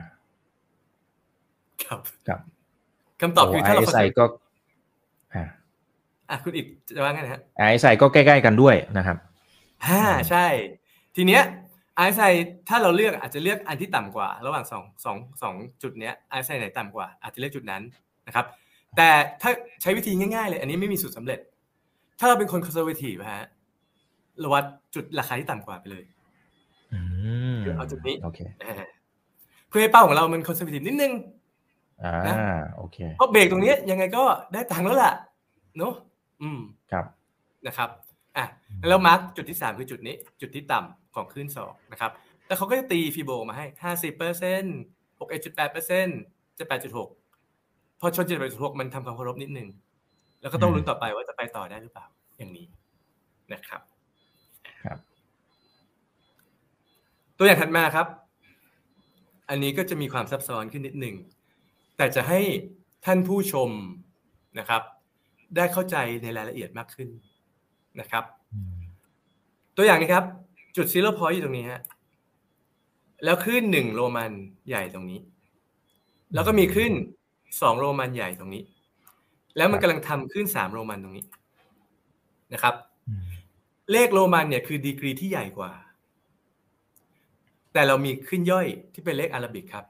[1.83, 2.39] ครับครับ
[3.21, 4.25] คำตอบคือถ้าเราไอก็
[5.33, 5.43] อ่า
[6.29, 7.63] อะคุณอิดจะว่าไงนะฮะไอ
[8.01, 9.17] ก็ใกล้ๆกันด้วยนะครับ
[9.85, 10.45] อ่าใช่
[11.15, 11.43] ทีเนี้ย
[11.95, 12.21] ไอซ์ไซ
[12.69, 17.83] ถ้าเราเลือกอาจจะเลือกอันที่ต่ำกว่า ระหว่างสองสองสองจุดเนี้ยไอซ์ไซไหนต่ำกว่า อาจจะเลือกจุดนั้น
[18.27, 18.45] นะครับ
[18.97, 19.09] แต่
[19.41, 21.39] ถ้าใช้วิธีง่ายๆเลย อันนี้ไม่มีสูตรสำเร็จ
[22.19, 23.47] ถ้าเราเป็นคน conservative ฮะ
[24.39, 24.63] เราวัด
[24.95, 26.03] จุดราคาที่ต่ำกว่าไปเลย
[26.93, 26.99] อื
[27.55, 28.73] มเอาจุดนี้โอเคอ่า
[29.69, 31.13] เพื่อให้เป้าของเรามัน conservative นิดนึง
[32.03, 32.35] อ่านะ
[32.77, 34.23] โอเคเพราะเบรกตรงเนี้ยยังไงก็
[34.53, 35.13] ได้ตังค์แล้วล่ะ
[35.77, 35.93] เนอะ
[36.41, 36.59] อืม
[36.91, 37.05] ครับ
[37.67, 37.89] นะครับ
[38.37, 38.45] อะ
[38.87, 42.11] แล้ว mark จุดที่สามคือจุดนี้ จุดที่ต่ำของคลื่นสองนะครับ
[42.47, 44.77] แล้วเขาก็จะตี Fibo มาให้ห้าสิบเปอร์เซ็นต์
[45.19, 46.19] หกเอ็ดจุดแปดเปอร์เซ็นต์
[46.59, 47.09] เจ็ดแปดจุดหก
[47.99, 49.67] พอชนเจ็ดแปดจุดหกมันทำความเคารพนิดนึง
[50.41, 52.05] แล้วก็ต้องอืมลุ้นต่อไปว่าจะไปต่อได้หรือเปล่า
[52.37, 52.65] อย่างนี้
[53.53, 53.81] นะครับ
[54.83, 54.97] ครับ
[57.37, 58.07] ตัวอย่างถัดมาครับ
[59.49, 61.15] อันนี้ก็จะมีความซับซ้อนขึ้นนิดหนึ่ง
[61.97, 62.39] แต่จะให้
[63.05, 63.69] ท่านผู้ชม
[64.59, 64.81] นะครับ
[65.55, 67.09] ได้เข้าใจในรายละเอียดมากขึ้น
[67.99, 68.23] นะครับ
[68.53, 68.79] อืม
[69.77, 70.25] ตัวอย่างนี้ครับ
[70.75, 71.81] จุด zero point อยู่ตรงนี้ฮะ
[73.23, 74.31] แล้วขึ้นหนึ่งโรมัน
[74.69, 75.19] ใหญ่ตรงนี้
[76.33, 76.91] แล้วก็มีขึ้น
[77.61, 78.63] สองโรมันใหญ่ตรงนี้
[79.57, 81.25] แล้วมันกำลังทำขึ้นสามโรมันตรงนี้
[82.53, 82.75] นะครับ
[83.09, 83.23] อืม
[83.91, 85.71] เลขโรมันเนี่ยคือดีกรีที่ใหญ่กว่า
[87.73, 89.85] แต่เรามีขึ้นย่อยที่เป็นเลขอาราบิกครับ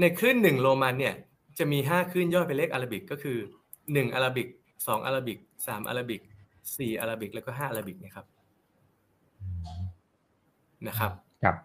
[0.00, 1.14] ในคลื่นหนึ่งโรมันเนี่ย
[1.58, 3.38] จะมีห้าคลื่นย่อยเป็นเลขอาราบิกก็คือ
[3.92, 4.48] หนึ่งอาราบิก
[4.86, 6.20] สองอาราบิกสามอาราบิก
[6.76, 8.26] สี่อาราบิกแล้วก็ห้าอาราบิกนะครับ
[10.88, 11.12] นะครับ
[11.44, 11.56] ครับ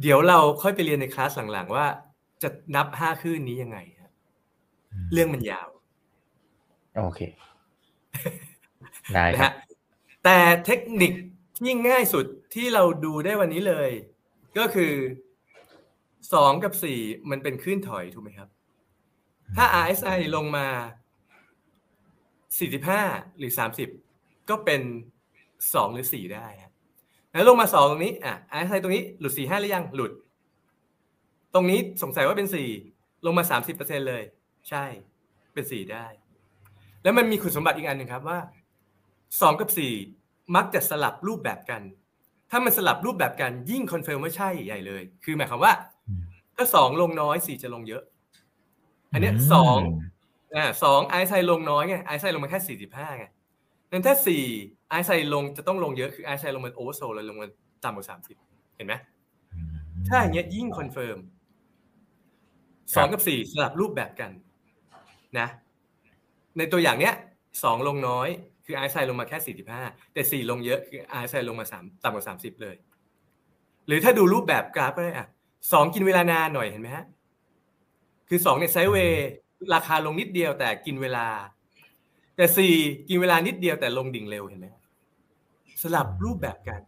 [0.00, 1.86] เดี๋ยวเราค่อยไปเรียนในคลาสหลังๆว่า
[2.42, 4.12] จะนับห้าคลื่นนี้ยังไงฮะ
[5.12, 5.68] เรื่องมันยาว
[6.96, 7.20] โอเค
[9.14, 9.52] ได้นะครับฮะ
[10.24, 11.12] แต่เทคนิค
[11.56, 13.90] ที่ง่ายสุดที่เราดูได้วันนี้เลย
[14.58, 14.92] ก็คือ
[16.32, 16.98] สองกับสี่
[17.30, 18.48] มันเป็นคลื่นถอยถูกไหมครับ
[19.56, 20.66] ถ้า RSI ลงมา
[22.42, 23.52] 45หรือ
[24.00, 24.82] 30ก็เป็น
[25.38, 26.72] 2หรือ4ได้ฮะ
[27.32, 30.12] แล้วลงมา2ตรงนี้อะ RSI ตรงนี้หลุด45หรือยังหลุด
[31.54, 32.48] ตรงนี้สงสัยว่าเป็น
[32.86, 33.44] 4ลงมา
[33.76, 34.22] 30%เลย
[34.68, 34.84] ใช่
[35.54, 36.06] เป็น4ได้
[37.02, 38.38] แล้วมันมีคุณสมบัติอีกอันหนึ่งครับว่า
[38.98, 39.70] 2กับ
[40.12, 41.82] 4มักจะสลับรูปแบบกัน
[42.50, 45.72] ถ้ามันสลับรูปแบบกันยิ่ง confirm ว่าใช่ใหญ่เลย คือหมายความว่า
[46.56, 48.02] ถ้า2ลงน้อย4จะลงเยอะ
[49.12, 49.78] อันเนี้ยสอง
[50.56, 53.26] อ่าสองไอซ์ไซลงน้อยไงไอซ์ไซลงมาแค่สี่สิบห้าไง
[53.90, 54.42] นั้นถ้าสี่
[54.90, 57.46] ไอซ์ไซลงจะต้องลงเยอะคือไอซ์ไซลงมาโอเวอร์โซลเลยลงมา
[57.84, 58.36] ต่ำกว่าสามสิบ
[58.76, 58.94] เห็นไหม
[60.08, 61.18] ถ้าอย่างเงี้ยยิ่ง confirm
[62.94, 64.30] สองกับสี่สลับรูปแบบกัน
[65.38, 65.48] นะ
[66.58, 67.14] ในตัวอย่างเนี้ย
[67.62, 68.28] สองลงน้อย
[68.66, 72.76] คือไอซ์ไซลงมาแค่สี่สิบห้าแต่สี่ลงเยอะคือไอซ์ไซลงมาสามต่ำกว่าสามสิบเลย
[73.86, 75.26] หรือถ้าดูรูปแบบกราฟก็ได้อะ
[75.72, 77.04] สองกินเวลานานหน่อยเห็นไหมฮะ
[78.28, 79.30] คือสองเนี่ยไซด์เวย์
[79.74, 81.26] ราคาลงนิดเดียวแต่กินเวลา
[82.36, 82.74] แต่สี่
[83.08, 84.66] กินเวลานิดเดียวแต่ลงดิ่งเร็วเห็นไหม
[85.82, 86.80] สลับรูปแบบกัน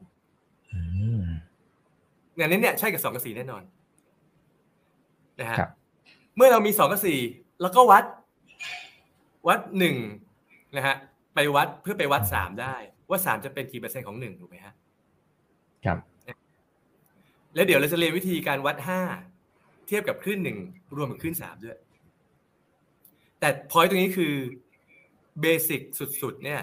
[2.37, 3.63] งานนี้เนี่ยใช่กับสองกับสี่แน่นอน
[5.41, 5.57] นะฮะ
[6.37, 7.18] เมื่อเรามีสองกับสี่
[7.62, 8.05] แล้วก็วัด
[9.49, 9.97] วัดหนึ่ง
[10.76, 10.97] นะฮะ
[11.35, 12.76] ไปวัดเพื่อไปวัดสามได้
[13.11, 14.74] ว่าสามจะเป็นกี่เปอร์เซ็นต์ของหนึ่งถูกไหมฮะ
[15.85, 15.99] ครับ
[17.55, 19.01] แล้วเดี๋ยวเราจะเรียนวิธีการวัดห้า
[19.87, 20.59] เทียบกับคลื่นหนึ่ง
[20.97, 21.78] รวมกับคลื่นสามด้วย
[23.41, 24.35] แต่พอยตรงนี้คือ
[25.41, 25.80] เบสิก
[26.22, 26.61] สุดๆเนี่ย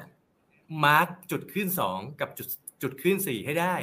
[0.86, 2.48] มาร์กจุดคลื่นสองกับจุด
[2.82, 3.76] จุดคลื่นสี่ให้ได้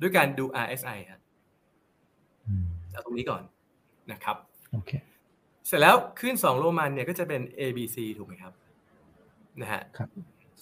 [0.00, 1.20] ด้วยการดู RSI ครับ
[2.90, 3.42] เอาตรงนี้ก่อน
[4.12, 4.36] นะครับ
[4.72, 4.90] โอเค
[5.66, 8.52] เสร็จแล้วคลื่นสองโรมันเนี่ยก็จะเป็น A B C ถูกไหมครับ
[9.60, 10.08] นะฮะครับ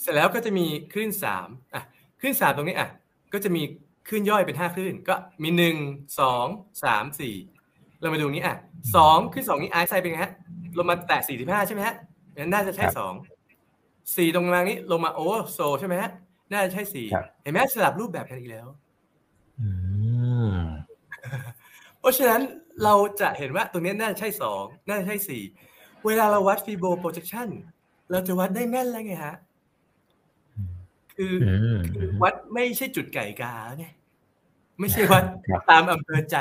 [0.01, 1.83] เสร็จแล้วก็จะมีคลื่นสามอะ
[2.21, 2.89] คลื่นสามตรงนี้อะ
[3.33, 3.63] ก็จะมี
[4.09, 5.77] คลื่นย่อยเป็นห้าคลื่นก็มีหนึ่ง
[6.21, 6.47] สอง
[6.85, 7.37] สามสี่
[8.01, 8.57] เรามาดูนี้อะ
[8.97, 10.33] สองขึ้นสองนี้ไอซ์ไซเป็นไงฮะ
[10.79, 11.95] ลงมาแตะสี่สิบห้าใช่ไหมฮะ
[12.37, 13.15] งั้นน่าจะใช่สอง
[14.17, 16.11] สี่ตรงกลางนี้ลงมาโอเวอร์โซใช่ไหมฮะ
[16.53, 17.07] น่าจะใช่สี่
[17.43, 18.67] เห็นไหมสลับรูปแบบกันอีกแล้ว
[22.01, 22.41] เพราะฉะนั้น
[22.85, 25.43] เราจะเห็นว่าตรงนี้น่าจะใช่สองน่าจะใช่สี่
[26.07, 27.49] เวลาเราวัด Fibo projection
[28.11, 29.37] เราจะวัดได้แม่นแล้วไงฮะ
[31.17, 31.35] คือ
[31.95, 33.87] คือวัดไม่ใช่จุดไก่กาไง
[34.81, 35.25] ไม่ใช่วัด
[35.71, 36.37] ตามอำเภอใจ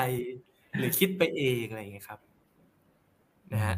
[0.78, 2.20] หรือคิดไปเองอะไรอย่างเงี้ยครับ
[3.54, 3.76] นะฮะ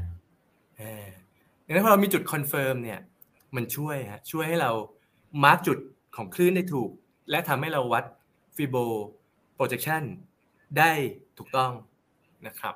[1.66, 3.00] ดังนั้นพอเรามีจุด confirm เนี่ย
[3.56, 4.72] มันช่วยฮะช่วยให้เรา
[5.44, 5.78] mark จุด
[6.16, 6.90] ของคลื่นได้ถูก
[7.30, 8.06] และทำให้เราวัด
[8.56, 10.04] Fibo projection
[10.78, 10.92] ได้
[11.38, 11.72] ถูกต้อง
[12.48, 12.76] นะครับ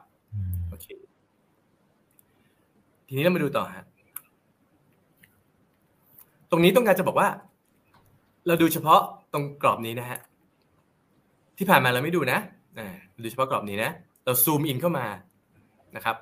[0.69, 0.87] โอเค
[3.07, 3.85] ทีนี้เรามาดูต่อฮะ
[6.51, 7.27] ตรงนี้ต้องการจะบอกว่า
[8.47, 9.01] เราดูเฉพาะ
[9.33, 10.19] ตรงกรอบนี้นะฮะ
[11.57, 12.39] ที่ผ่านมาเราไม่ดูนะ
[13.23, 13.91] ดูเฉพาะกรอบนี้นะ
[14.25, 15.05] เราซูมอินเข้ามา
[15.95, 16.15] นะครับ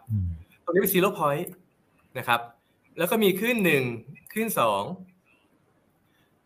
[0.64, 1.54] ตรงนี้เป็นซีโร่พอยต์
[2.18, 2.40] นะครับ
[2.98, 3.84] แล้วก็มีขึ้นหนึ่ง
[4.34, 4.84] ขึ้นสอง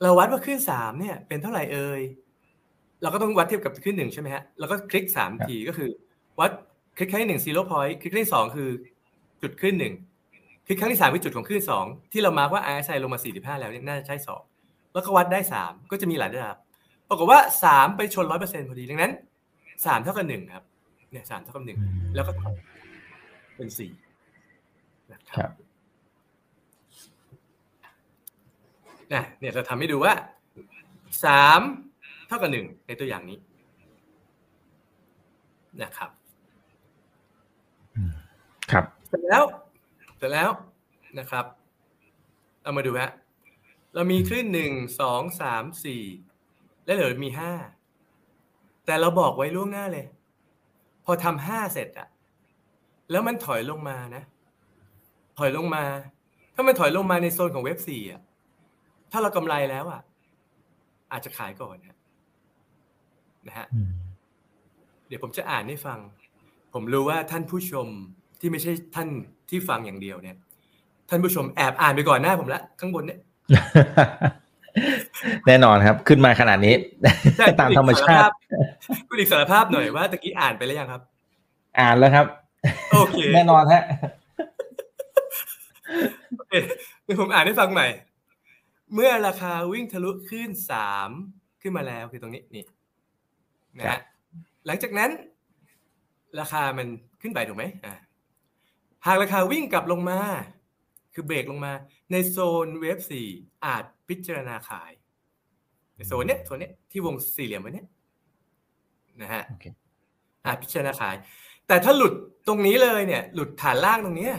[0.01, 2.01] เราวัดว่าขึ้นสามเนี่ย เป็นเท่าไหร่เอ่ย
[3.01, 5.89] เราก็ต้องวัดเทียบกับคลื่นหนึ่งใช่ไหมฮะ แล้วก็คลิกสามทีก็คือ
[6.39, 6.51] วัด
[6.99, 8.69] คลิกครั้งที่หนึ่ง zero point คลิกครั้งที่สองคือ
[9.41, 9.93] จุดคลื่นหนึ่ง
[10.67, 14.41] คลิกครั้งที่สามคือจุดของคลื่นสองที่เรา mark ว่า RSI ลงมาสี่สิบห้าแล้วเนี่ยน่าจะใช่สอง
[14.93, 16.57] แล้วก็วัดได้สามก็จะมีหลายระดับ
[17.09, 19.11] ปรากฏว่าสามไปชนร้อยเปอร์เซ็นต์พอดีดังนั้น
[19.85, 20.63] สามเท่ากับหนึ่งครับ
[21.11, 21.79] เนี่ยสามเท่ากับหนึ่ง
[22.15, 22.31] แล้วก็
[23.55, 23.91] เป็นสี่
[25.11, 25.51] นะครับ
[29.13, 30.13] นะเนี่ยเราทำให้ดูว่า
[31.25, 31.61] สาม
[32.27, 33.37] เท่ากับหนึ่งในตัวอย่างนี้
[35.83, 36.09] นะครับ
[38.71, 39.43] ครับ เสร็จแล้ว
[40.17, 40.49] เสร็จแล้ว
[41.19, 41.45] นะครับ
[42.61, 43.11] เอามาดูฮะ
[43.93, 46.03] เรามีคลื่นหนึ่งสองสามสี่
[46.85, 47.51] และเหลือมีห้า
[48.85, 50.05] แต่เราบอกไว้ล่วงหน้าเลย
[51.05, 52.07] พอทำห้าเสร็จอะ
[53.11, 54.23] แล้วมันถอยลงมานะ
[55.37, 55.83] ถอยลงมา
[56.55, 58.21] ถ้ามันถอยลงมาในโซนของเว็บสี่อะ
[59.11, 60.01] ถ้าเรากำไรแล้วอะ
[61.11, 61.97] อาจจะขายก่อนนะ
[63.47, 63.67] นะฮะ
[65.07, 65.99] เดี๋ยวผมจะอ่านให้ฟัง
[66.73, 67.87] ผมรู้ว่าท่านผู้ชม
[68.39, 69.07] ที่ไม่ใช่ท่าน
[69.49, 70.37] ที่ฟังอย่างเดียวเนี่ย
[71.09, 73.19] ท่านผู้ชมแอบอ่านไปก่อนหน้าผมละข้างบนเนี่ย
[75.47, 76.75] แน่นอนครับ ขึ้นมาขนาดนี้
[77.59, 78.33] ตามธรรมชาติ
[79.07, 81.01] คุณอีกสารภาพหน่อยว่าตะกี้อ่านไปแล้วยังครับ
[81.79, 82.25] อ่านแล้วครับ
[82.91, 83.83] โอเคแน่นอนฮะ
[86.37, 86.53] โอเค
[87.03, 87.87] เดี๋ยวผมอ่านให้ฟังใหม่
[88.93, 91.09] เมื่อราคาวิ่งทะลุขึ้นสาม
[91.61, 92.63] ขึ้นมาแล้วคือตรงนี้นี่
[93.79, 94.01] นะครัฮะบ
[94.65, 95.09] หลังจากนั้น
[96.39, 96.87] ราคามัน
[97.21, 97.93] ขึ้นไปถูกไหมอ่า
[99.05, 100.19] หากราคาวิ่งกลับลงมา
[101.13, 101.71] คือเบรกลงมา
[102.11, 103.27] ในโซนเวฟสี่
[103.65, 104.91] อาจพิจารณาขาย
[105.95, 107.87] ในโซนเนี้ยโซนเนี้ยที่วงสี่เหลี่ยมไว้เนี้ย
[109.21, 109.65] นะฮะโอเค
[110.45, 111.15] อาจพิจารณาขาย
[111.67, 112.13] แต่ถ้าหลุด
[112.47, 114.35] ตรงนี้เลยเนี่ย หลุดฐานล่างตรงเนี้ย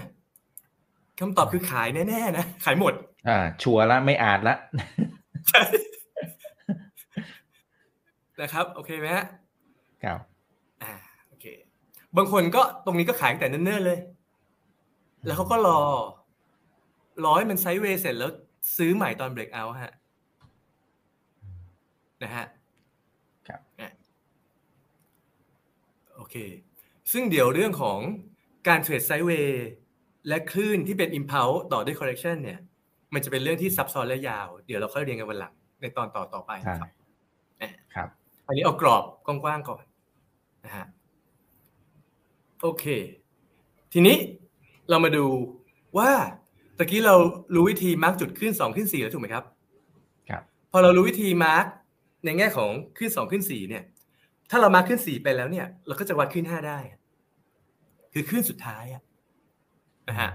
[1.19, 2.95] คำตอบคือขายแน่ๆนะขายหมด
[3.29, 4.57] อ่า ชัวร์ละไม่อาจละ
[5.49, 5.63] ใช่
[8.41, 9.25] นะครับ โอเคไหมฮะ
[10.05, 10.19] ครับ
[10.83, 10.93] อ่า
[11.29, 11.47] โอเค
[12.17, 13.99] บางคนก็ตรงนี้ก็ขายตั้งแต่เนิ่นๆเลย
[15.27, 15.81] แล้วเขาก็รอ
[17.25, 18.33] รอให้มันไซด์เวย์เสร็จแล้ว
[18.77, 19.95] ซื้อใหม่ตอนเบรกเอาท์ฮะ
[22.23, 22.47] นะฮะ
[23.49, 23.93] ครับอะ
[26.15, 26.37] โอเค
[27.13, 27.99] ซึ่งเดี๋ยวเรื่องของ
[28.69, 29.69] การเทรดไซด์เวย์
[30.29, 32.61] และคลื่นที่เป็น impulse ต่อด้วย correction เนี่ย
[33.15, 36.91] มันจะเป็นเรื่องที่ซับซ้อนและยาว เดี๋ยวเราค่อยเรียนกันวันหลังในตอนต่อต่อไปใช่นะครับ
[37.95, 38.09] ครับ
[38.47, 39.85] อันนี้เอากรอบกว้างๆก่อน
[40.65, 40.87] นะฮะ
[42.61, 42.85] โอเค
[43.93, 44.17] ทีนี้
[44.91, 45.27] เรามาดู
[45.99, 46.11] ว่า
[46.79, 47.17] ตะกี้เรา
[47.55, 49.45] รู้วิธีมาร์กจุดขึ้นสองขึ้นสี่แล้วถูกไหมครับ
[50.29, 51.67] ครับ พอเรารู้วิธีมาร์ก
[52.25, 53.85] ในแง่ของขึ้นสองขึ้นสี่เนี่ย
[54.51, 56.79] ถ้าเรามาร์กขึ้นสี่ไปแล้วเนี่ย เราก็จะวัดขึ้นห้าได้
[58.13, 59.03] คือขึ้นสุดท้ายอะ
[60.09, 60.31] นะฮะ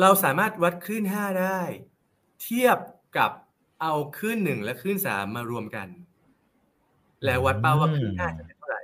[0.00, 1.60] เราสามารถวัดขึ้นห้าได้
[2.42, 2.78] เทียบ
[3.18, 3.30] กับ
[3.82, 5.88] เอาขึ้นหนึ่งและขึ้นสามมารวมกัน
[7.24, 8.82] แล้ววัดเป้าว่าขึ้นห้าจะเป็นเท่าไหร่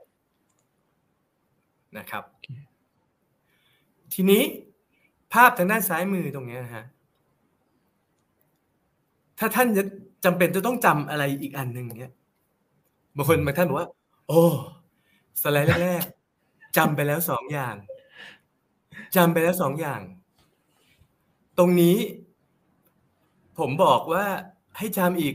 [1.98, 2.24] นะครับ
[4.14, 4.42] ทีนี้
[5.32, 6.84] ภาพทางด้านซ้ายมือตรงเนี้ยนะฮะ
[9.38, 9.84] ถ้าท่านจะ
[10.24, 12.12] จำเป็นจะต้องจำอะไรอีกอันหนึ่งเนี้ย
[13.16, 13.88] บางคนบางท่านบอกว่า
[14.28, 14.42] โอ้
[15.42, 17.74] สไลด์แรกๆจำไปแล้วสองอย่าง
[19.16, 20.00] จำไปแล้วสองอย่าง
[21.58, 21.96] ตรงนี้
[23.58, 24.24] ผมบอกว่า
[24.78, 25.34] ให้จำอีก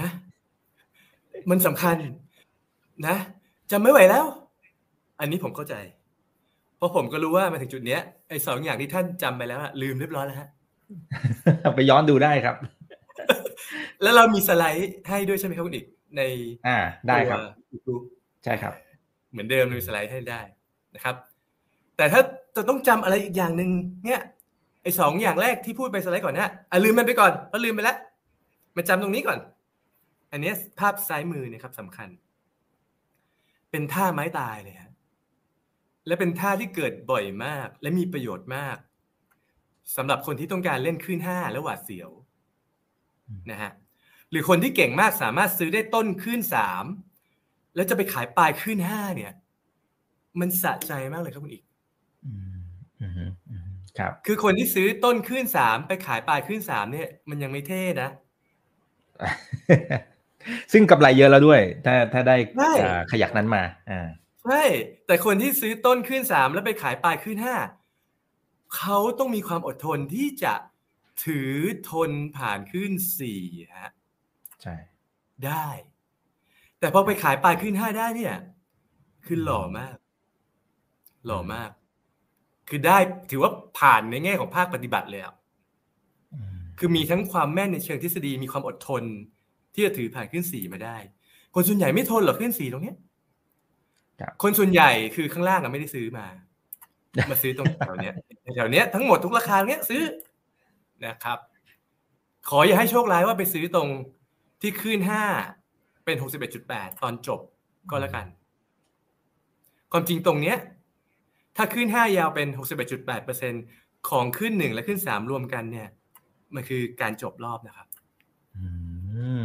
[0.00, 0.08] นะ
[1.50, 1.96] มันสำคัญ
[3.06, 3.16] นะ
[3.70, 4.24] จำไม่ไหวแล้ว
[5.20, 6.03] อันนี้ผมเข้าใจเพ
[6.84, 10.48] ราะผมก็รู้ว่ามาถึงจุดเนี้ยไอ้สองอย่างที่ท่านจำไปแล้วอะลืมเรียบร้อยแล้วฮะ
[11.76, 12.56] ไปย้อนดูได้ครับ
[14.02, 16.22] แล้วเรามีสไลด์ให้ด้วยใช่ไหมครับคุณอีกใน
[16.66, 16.76] อ่า
[17.08, 18.02] ได้ครับตัว YouTube
[18.44, 18.72] ใช่ครับ
[19.32, 20.40] เหมือนเดิมเรามีสไลด์ให้ได้
[20.94, 21.14] นะครับ
[21.96, 22.20] แต่ถ้า
[22.56, 23.70] จะต้องจำอะไรอีกอย่างหนึ่ง
[24.04, 24.20] เนี่ย
[24.82, 27.96] ไอ้สองอย่างแรกที่พูดไปสไลด์ก่อนนะอะลืมมันไปก่อนเพราะลืมไปแล้ว
[28.76, 29.38] มาจำตรงนี้ก่อน
[30.32, 32.08] อันเนี้ยภาพซ้ายมือเนี่ยครับสำคัญ
[33.70, 34.83] เป็นท่าไม้ตายเลยฮะ
[36.06, 38.76] และเป็นท่าที่เกิดบ่อยมาก และมีประโยชน์มาก
[39.96, 42.10] สำหรับคนที่ต้องการเล่นขึ้นห้าและหวาดเสียว
[43.50, 43.72] นะฮะ
[44.30, 46.84] หรือคนที่เก่งมากสามารถซื้อได้ต้นขึ้นสาม
[47.74, 49.32] แล้วจะไปขายปลายขึ้นห้าเนี่ย
[50.40, 51.64] มันสะใจมากเลยครับคุณอีก
[52.26, 52.58] อืม
[53.00, 53.12] อืม
[53.50, 58.10] อืมครับ คือคนที่ซื้อต้นขึ้นสามไปขายปลายขึ้นสามเนี่ย มันยังไม่เท่นะ
[60.72, 64.08] ซึ่งกำไรเยอะแล้วด้วย ถ้าถ้าได้ใช่อ่าขยักนั้นมา อ่า
[64.46, 64.64] ใช่
[65.06, 67.56] แต่คนที่ซื้อต้นขึ้นสามแล้วไปขายปลายขึ้นห้า
[68.76, 70.54] เขาต้องมีความอดทนที่จะ
[71.24, 71.54] ถือ
[71.90, 73.42] ทนผ่านขึ้นสี่
[73.78, 73.92] ฮะ
[74.62, 74.74] ใช่
[75.46, 75.66] ได้
[76.78, 78.34] แต่พอไปขายปลายขึ้นห้าได้เนี่ย
[79.26, 79.96] คือหล่อมาก
[81.26, 81.70] หล่อมาก
[82.68, 82.98] คือได้
[83.30, 85.34] ถือว่าผ่านในแง่ของภาคปฏิบัติเลยอะ
[86.34, 89.02] อืมคือมีทั้งความแม่นในเชิงทฤษฎีมีความอดทน
[89.74, 90.96] ที่จะถือผ่านขึ้นสีมาได้
[91.54, 92.96] คนส่วนใหญ่ไม่ทนหรอกขึ้นสีตรงเนี้ย
[94.20, 96.26] ครับคนส่วนใหญ่คือข้างล่างอะไม่ได้ซื้อมา
[97.30, 98.14] มาซื้อตรงแถวเนี้ย
[98.56, 100.02] แถวเนี้ยทั้งหมดทุกราคาเนี้ยซื้อ
[101.06, 101.38] นะครับ
[102.48, 103.88] ขออย่าให้โชคร้ายว่าไปซื้อตรง
[104.60, 105.24] ที่ขึ้นห้า
[106.04, 107.40] เป็นหกสิบเอ็ดจุดแปดตอนจบ
[107.90, 108.26] ก็แล้วกัน
[109.92, 110.56] ความจริงตรงเนี้ย
[111.56, 113.52] ถ้าขึ้นห้ายาวเป็นหกสิบเอ็ดจุดแปดเปอร์เซ็น
[114.08, 115.88] ของขึ้นหนึ่งและขึ้นสามรวมกันเนี่ย
[116.54, 117.86] มันคือการจบรอบนะครับ
[118.56, 118.66] อื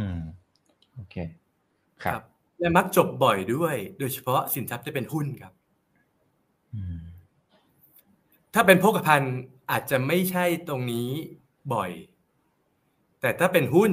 [0.02, 0.06] ม
[0.94, 1.14] โอเค
[2.04, 2.22] ครับ
[2.60, 5.52] และมักจบบ่อยด้วย โดยเฉพาะสินทรัพย์ที่เป็นหุ้นครับ
[6.74, 6.98] อืม
[8.54, 9.36] ถ้าเป็นโภคภัณฑ์
[9.70, 11.08] อาจจะไม่ใช่ตรงนี้
[11.74, 11.90] บ่อย
[13.20, 13.92] แต่ถ้าเป็นหุ้น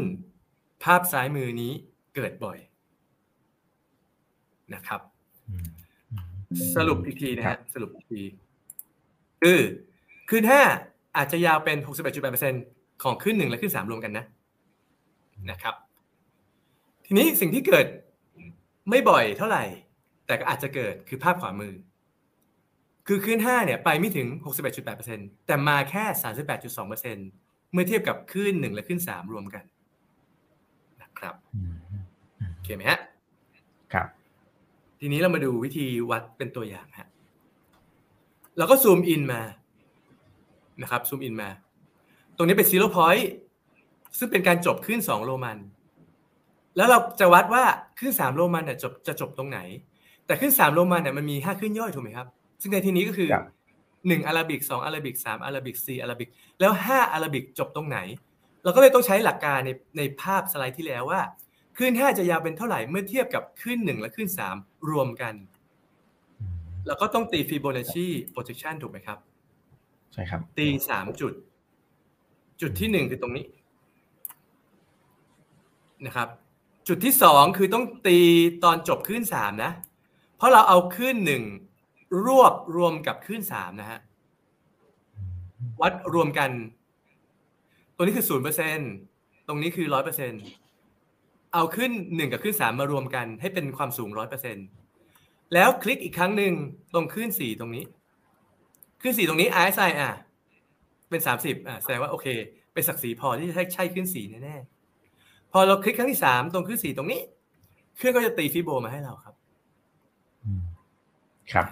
[0.83, 1.71] ภาพซ้ายมือนี้
[2.15, 2.57] เกิดบ่อย
[4.73, 5.01] นะครับ
[5.47, 5.67] อืม
[6.11, 8.21] อืมสรุปอีกทีนะครัฮะบสรุปอีกที
[9.41, 9.59] คือ
[10.29, 10.61] ขึ้นห้า
[11.17, 11.77] อาจจะยาวเป็น
[12.39, 14.25] 61.8%ของขึ้นหนึ่งและขึ้นสามรวมกันนะ
[15.51, 15.75] นะครับ
[17.05, 17.85] ทีนี้สิ่งที่เกิด
[18.89, 19.63] ไม่บ่อยเท่าไหร่
[20.25, 21.73] แต่ก็อาจจะเกิดคือภาพขวามือ
[23.07, 24.27] คือคลื่นห้าเนี่ยไปไม่ถึง
[24.87, 26.03] 61.8%แต่มาแค่
[26.67, 29.63] 38.2%เมื่อเทียบกับคลื่นหนึ่งและคลื่นสามรวมกัน
[31.01, 31.75] นะครับอืม
[32.53, 32.99] โอเคไหมฮะ
[33.93, 34.07] ครับ
[34.99, 37.07] ทีนี้เรามาดูวิธีวัดเป็นตัวอย่างฮะ
[38.57, 39.41] เราก็ zoom in มา
[40.81, 41.49] นะครับ zoom in มา
[42.35, 43.29] ตรงนี้เป็น zero point
[44.17, 45.57] ซึ่งเป็นการจบคลื่นสองโรมัน
[46.77, 47.63] แล้วเราจะวัดว่า
[47.99, 49.59] คลื่นสามโรมันเนี่ยจบจะจบตรงไหน
[50.25, 52.27] แต่คลื่นสามโรมันเนี่ยมันมีห้าคลื่นย่อยถูกไหมครับ
[52.61, 53.45] ซึ่งในที่นี้ก็คือครับ
[54.07, 57.99] หนึ่ง Arabic สอง Arabic สาม Arabic สี่ Arabic แล้วห้า Arabic จบตรงไหน
[58.63, 61.21] เราก็เลยต้องใช้หลักการในในภาพสไลด์ที่แล้วว่า
[61.77, 64.55] คลื่นห้าจะยาวเป็นเท่าไหร่เมื่อเทียบกับคลื่นหนึ่งและคลื่นสาม
[64.89, 65.33] รวมกัน
[66.87, 69.17] เราก็ต้องตี Fibonacci projection ถูกไหมครับ
[70.13, 71.33] ใช่ครับ ตีสามจุด
[72.61, 73.45] จุดที่หนึ่งคือตรงนี้
[76.05, 76.27] นะครับ
[76.87, 78.19] จุดที่สองคือต้องตี
[78.63, 79.71] ตอนจบคลื่นสามนะ
[80.37, 81.43] เพราะเราเอาคลื่นหนึ่ง
[82.25, 83.99] รวบรวมกับคลื่นสามนะฮะ
[85.81, 86.49] วัดรวมกัน
[87.95, 88.79] ตัวนี้คือศูนย์เปอร์เซ็น
[89.47, 90.31] ตรงนี้คือร้อยเปอร์เซ็น
[91.53, 94.57] เอาขึ้นหนึ่งกับขึ้นสามมารวมกัน ให้เป็นความสูงร้อยเปอร์เซ็น
[95.53, 96.53] แล้วคลิกอีกครั้งหนึ่ง
[96.93, 97.83] ตรงขึ้นสี่ตรงนี้
[99.01, 100.11] ขึ้นสี่ตรงนี้ RSI อะ
[101.09, 102.27] เป็นสามสิบอะแสดงว่าโอเค
[102.73, 104.76] เป็นศักดิ์ศรีพอที่จะใช่ใช่ขึ้นสี่แน่ๆ
[105.51, 107.21] พอเราคลิกครั้งที่สามตรงขึ้นสี่ตรงนี้
[107.97, 109.35] เครื่องก็จะตีฟิโบมาให้เราครับ
[111.51, 111.65] ครับ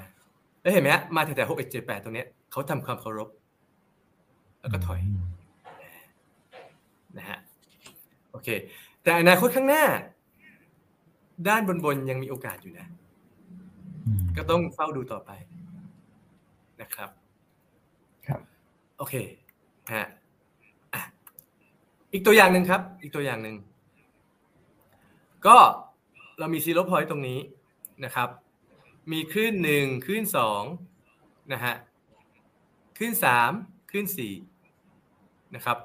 [0.62, 3.30] แล้วเห็นไหมฮะมาแถวๆหกเอ็ดเจ็ดแปดตรงเนี้ยเขาทำความเคารพ
[4.62, 5.00] แล้วก็ถอย
[7.18, 7.40] นะฮะ
[8.32, 8.48] โอเค
[9.04, 9.84] แต่อนาคตข้างหน้า
[11.48, 12.88] ด้านบนๆยังมีโอกาสอยู่นะ
[14.38, 15.32] ก็ต้องเฝ้าดูต่อไป
[16.82, 17.10] นะครับ
[18.28, 18.40] ครับ
[18.98, 19.16] โอเค
[19.94, 20.25] ฮะอะ
[22.16, 23.56] อีกตัวอย่างหนึ่งครับ อีกตัวอย่างหนึ่ง
[25.46, 25.58] ก็
[26.40, 27.40] เรามีซีโร่พอยต์ตรงนี้
[28.06, 28.30] นะครับ
[29.12, 30.64] มีคลื่นหนึ่งคลื่นสอง
[31.54, 31.76] นะฮะ
[32.98, 33.52] คลื่นสาม
[33.92, 34.34] คลื่นสี่
[35.56, 35.78] นะครับ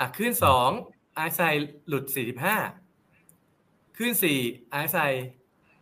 [0.00, 0.68] อะคลื่นสอง
[1.14, 1.40] ไอไซ
[1.88, 2.56] หลุดสี่สิบห้า
[3.96, 4.38] คลื่นสี่
[4.70, 4.96] ไอไซ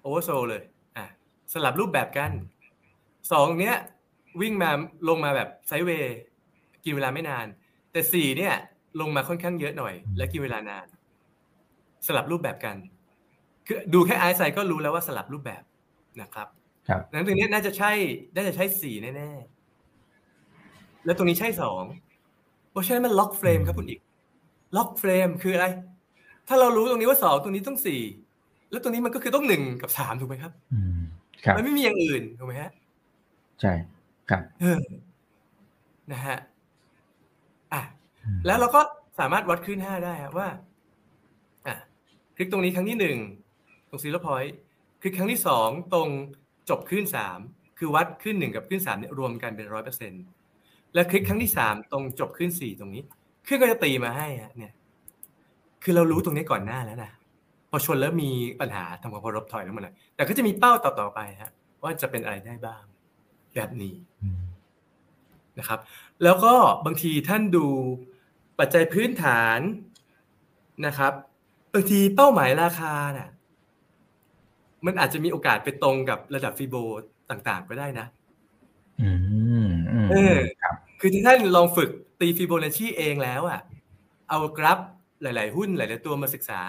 [0.01, 0.63] oversold เลย
[0.97, 1.05] อะ
[1.53, 2.33] สลับรูปแบบกัน
[3.33, 3.77] สองเนี้ย
[4.41, 4.71] วิ่งมา
[5.09, 6.17] ลงมาแบบ sideway
[6.85, 7.47] กินเวลาไม่นาน
[7.93, 8.55] แต่สี่เนี่ย
[9.01, 10.87] ลงมาค่อนข้างเยอะหน่อย และกินเวลานาน
[12.07, 12.77] สลับรูปแบบกัน
[13.67, 15.63] คือดูแค่ RSI ก็รู้แล้วว่าสลับรูปแบบ
[16.21, 16.49] นะครับ
[16.89, 17.93] ครับนั้นตรงนี้น่าจะใช่
[18.35, 21.83] น่าจะใช่สี่แน่ๆแล้วตรงนี้ใช่สอง
[22.71, 24.01] เพราะฉะนั้นมัน lock frame ครับคุณอีก
[24.77, 25.67] lock frame คืออะไร
[26.49, 28.01] ถ้าเรารู้ตรงนี้ว่าสองตรงนี้ต้องสี่
[28.71, 31.01] แล้วตรงนี้มันก็คือต้องหนึ่งกับสามถูกไหมครับอืม
[31.45, 32.71] ครับมันไม่มีอย่างอื่นถูกไหมฮะ
[33.61, 33.73] ใช่
[34.31, 34.83] ครับเออ
[36.13, 36.54] นะฮะอะ
[38.47, 38.81] แล้วเราก็
[39.19, 40.49] สามารถวัดคลื่นห้าได้ฮะว่า
[41.67, 41.77] อะ
[42.37, 43.19] คลิกตรงนี้ครั้งที่หนึ่ง
[43.89, 44.57] ตรงซีโร่พอยต์
[45.01, 46.09] คลิกครั้งที่สองตรง
[46.71, 47.39] จบคลื่นสาม
[47.79, 50.23] คือวัดคลื่นหนึ่งกับคลื่นสามเนี่ยรวมกันเป็นร้อยเปอร์เซ็นต์
[50.95, 53.03] แล้วคลิกครั้งที่สามตรงจบคลื่นสี่ตรงนี้
[53.45, 54.73] เครื่องก็จะตีมาให้ฮะเนี่ย
[55.83, 57.13] คือเรารู้ตรงนี้ก่อนหน้าแล้วนะ
[57.71, 61.51] พอชนแล้วมีปัญหาทำความเคารพถอยแล้วหมดเลยแต่ก็จะมีเป้าต่อๆไปฮะ
[61.83, 62.85] ว่าจะเป็นอะไรได้บ้าง
[63.55, 63.95] แบบนี้
[65.59, 65.79] นะครับ
[66.25, 66.55] แล้วก็
[66.87, 67.67] บางทีท่านดู
[68.59, 69.61] ปัจจัยพื้นฐาน
[70.87, 71.13] นะครับ
[71.73, 73.31] บางทีเป้าหมายราคาน่ะ
[74.87, 76.77] มันอาจจะมีโอกาสไปตรงกับระดับฟีโบ
[77.31, 78.07] ต่างๆ ก็ได้นะ
[79.03, 79.11] อื
[79.71, 81.91] มอืมเออครับคือที่ท่านลองฝึก
[82.21, 83.61] ตีฟิโบนัชชีเองแล้วอะ
[84.29, 84.79] เอากราฟ
[85.23, 86.61] หลาย ๆ หุ้นหลาย ๆ ตัวมาศึกษา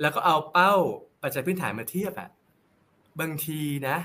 [0.00, 0.74] แล้วก็เอาเป้า
[1.22, 2.28] ปัจจัยพื้นฐานมาเทียบอะ
[3.20, 3.96] บางทีนะ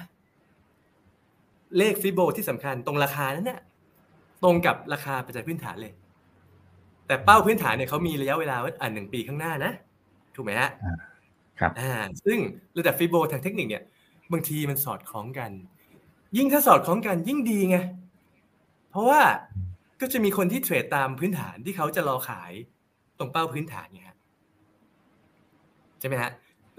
[1.77, 3.61] เลข Fibo ที่สำคัญตรงราคานั้นเนี่ย
[4.43, 5.93] ตรงกับราคาปัจจัยพื้นฐานเลย
[7.07, 9.71] แต่เป้าพื้นฐานเนี่ยเขามีระยะเวลาไว้อ่าหนึ่งปีข้างหน้านะ
[10.35, 10.69] ถูกไหมฮะ
[11.59, 11.91] ครับอ่า
[12.25, 12.37] ซึ่ง
[12.77, 13.83] ระดับฟิโบทางเทคนิคเนี่ย
[14.31, 15.51] บางทีมันสอดคล้องกัน
[16.37, 17.77] ยิ่งถ้าสอดคล้องกันยิ่งดีไง
[18.91, 19.21] เพราะว่า
[20.01, 22.51] ก็จะมีคนที่เทรดตามพื้นฐานที่เขาจะรอขาย
[23.19, 24.17] ตรงเป้าพื้นฐานเนี่ยฮะ
[25.99, 26.31] ใช่ไหมฮะ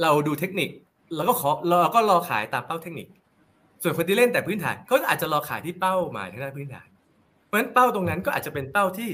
[0.02, 0.70] เราดูเทคนิค
[1.14, 3.06] เราก็ขอเราก็รอขายตามเป้าเทคนิค
[3.82, 6.88] ส่วนคนที่เล่นแต่พื้นฐานเขาอาจจะรอขายที่เป้าหมายทางด้านพื้นฐาน
[7.44, 9.10] เพราะฉะนั้นเป้าตรงนั้นก็อาจจะเป็นเป้าที่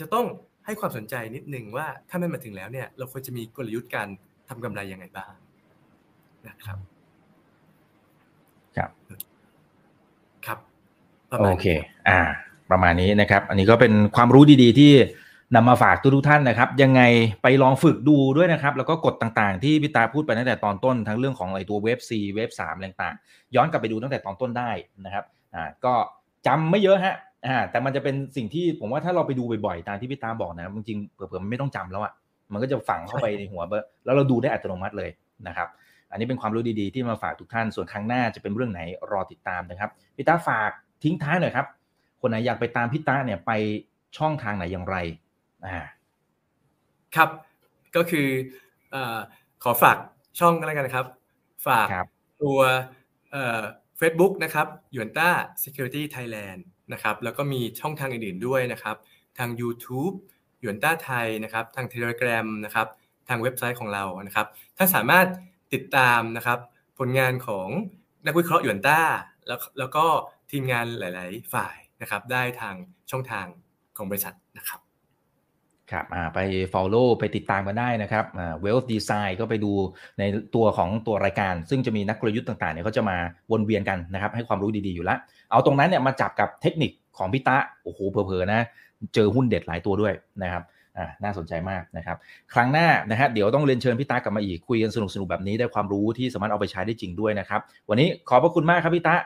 [0.00, 0.26] จะต้อง
[0.66, 4.08] ให้ความสนใจนิดนึงว่าถ้ามันมาถึงแล้วเนี่ย เราควรจะมีกลยุทธ์การ
[4.48, 5.32] ทำกำไรยังไงบ้าง
[6.48, 6.78] นะครับ
[8.76, 8.90] ครับ
[10.46, 10.58] ครับ
[11.30, 11.66] ประมาณโอนี้เค
[12.08, 12.20] อ่า
[12.70, 14.92] ประมาณนี้นะครับ อันนี้ก็เป็นความรู้ดีๆ ที่
[15.54, 17.02] นำมาฝากทุกๆท่านนะครับ ยังไง
[17.42, 24.70] ไปลองฝึกดูด้วยนะครับ แล้วก็กฎต่างๆ ที่พี่ตาพูดไปตั้งแต่ตอนต้นทั้งเรื่องของไอ้ตัวเว็บ C เว็บ3อะไรต่างๆ ย้อนกลับไปดูตั้งแต่ตอนต้นได้
[25.04, 25.24] นะครับ
[25.54, 25.94] อ่า ก็
[26.46, 27.16] จำไม่เยอะฮะ
[27.46, 32.12] อ่าแต่มันจะเป็นสิ่งที่ผมว่าถ้าเราไปดูบ่อยๆตามที่พี่ตาบอกนะจริงๆเผื่อๆมันไม่ต้องจำแล้วอะ
[32.52, 35.10] มันก็จะฝังเข้าไปในหัวเบอร์แล้วเราดูได้อัตโนมัติเลย
[35.48, 35.68] นะครับ
[36.10, 38.80] อันนี้เป็นความรู้ดีๆ ที่มาฝากทุกท่านส่วนครั้งหน้าจะเป็นเรื่องไหน
[39.12, 40.70] รอติดตามนะครับพี่ตาฝาก
[41.02, 41.66] ทิ้งท้ายหน่อยครับ
[42.20, 43.52] คนไหนอยากไปตามพี่ตาเนี่ยไป
[44.18, 44.96] ช่องทางไหนอย่างไร
[45.64, 45.84] อ่า
[47.16, 47.28] ครับ
[47.96, 48.26] ก็คือ
[48.92, 49.18] เอ่อ
[49.62, 49.96] ขอฝาก
[50.40, 51.06] ช่องกันแล้วกันนะครับ
[51.66, 52.06] ฝากครับ
[52.42, 52.58] ตัว
[53.98, 55.28] เฟซบุ๊กนะครับยวนต้า
[55.64, 56.60] Security Thailand
[56.92, 58.96] นะครับแล้วก็มีช่องทางอื่นๆด้วยนะครับ
[59.38, 60.14] ทาง YouTube
[60.62, 62.88] ยวนต้าไทยนะครับ ทาง Telegram นะครับ
[63.28, 64.46] ทางเว็บไซต์ของเรานะครับ
[64.78, 65.26] ถ้าสามารถ
[65.72, 66.58] ติดตามนะครับ
[66.98, 67.68] ผลงานของ
[68.26, 69.00] นักวิเคราะห์ยวนต้า
[69.46, 70.04] แล้วแล้วก็
[70.50, 72.74] ทีมงานหลาย ๆ ฝ่ายนะครับ ได้ทาง
[73.10, 73.46] ช่องทาง
[73.96, 74.81] ของบริษัทนะครับ
[75.92, 76.38] ครับไป
[76.72, 78.24] follow ไปติดตามกันได้นะครับ
[78.64, 79.72] wealth design ก็ไปดู
[80.18, 80.22] ใน
[80.54, 83.16] ตัวของตัวรายการ ซึ่งจะมีนักกลยุทธ์ต่างๆเนี่ยเขาจะมา
[83.50, 85.18] วนเวียนกันนะครับ ให้ความรู้ดีๆอยู่แล้ว
[85.50, 88.60] เอาตรงนั้นเนี่ยมาจับกับเทคนิคของพี่ตะโอ้โหเพอๆนะ
[89.14, 90.62] เจอหุ้นเด็ดหลายตัวด้วยนะครับ
[90.98, 92.16] อ่าน่าสนใจมากนะครับ
[92.54, 99.16] ครั้งหน้านะฮะเดี๋ยวต้องเรียนเชิญพี่ตากลับมาอีกคุยกันสนุกๆแบบนี้ได้ความรู้ที่สามารถเอาไปใช้ได้จริงด้วยนะครับ วันนี้ขอบพระคุณมากครับพี่ตะ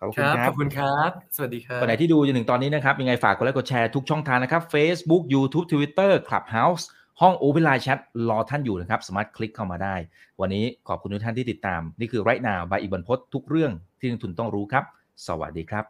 [0.00, 6.84] ขอบคุณครับขอบคุณครับ สวัสดีครับคนไหนที่ดูจนถึงตอนนี้นะครับ ยังไงฝากกดไลค์กดแชร์ทุกช่องทางนะครับ Facebook YouTube Twitter Clubhouse
[7.20, 9.94] ห้อง Open Line Chat รอท่านอยู่นะครับ สามารถคลิกเข้ามาได้
[10.40, 14.84] วันนี้ขอบคุณทุกท่านที่ติดตาม นี่คือไรนาบายอิบันพศทุกเรื่องที่นักทุนต้องรู้ครับ
[15.26, 15.84] สวัสดีครับ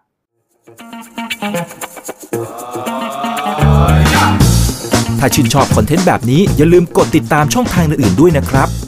[5.18, 8.87] ถ้าชื่นชอบคอนเทนต์แบบนี้อย่าลืมกดติดตามช่องทางอื่นๆด้วยนะครับไ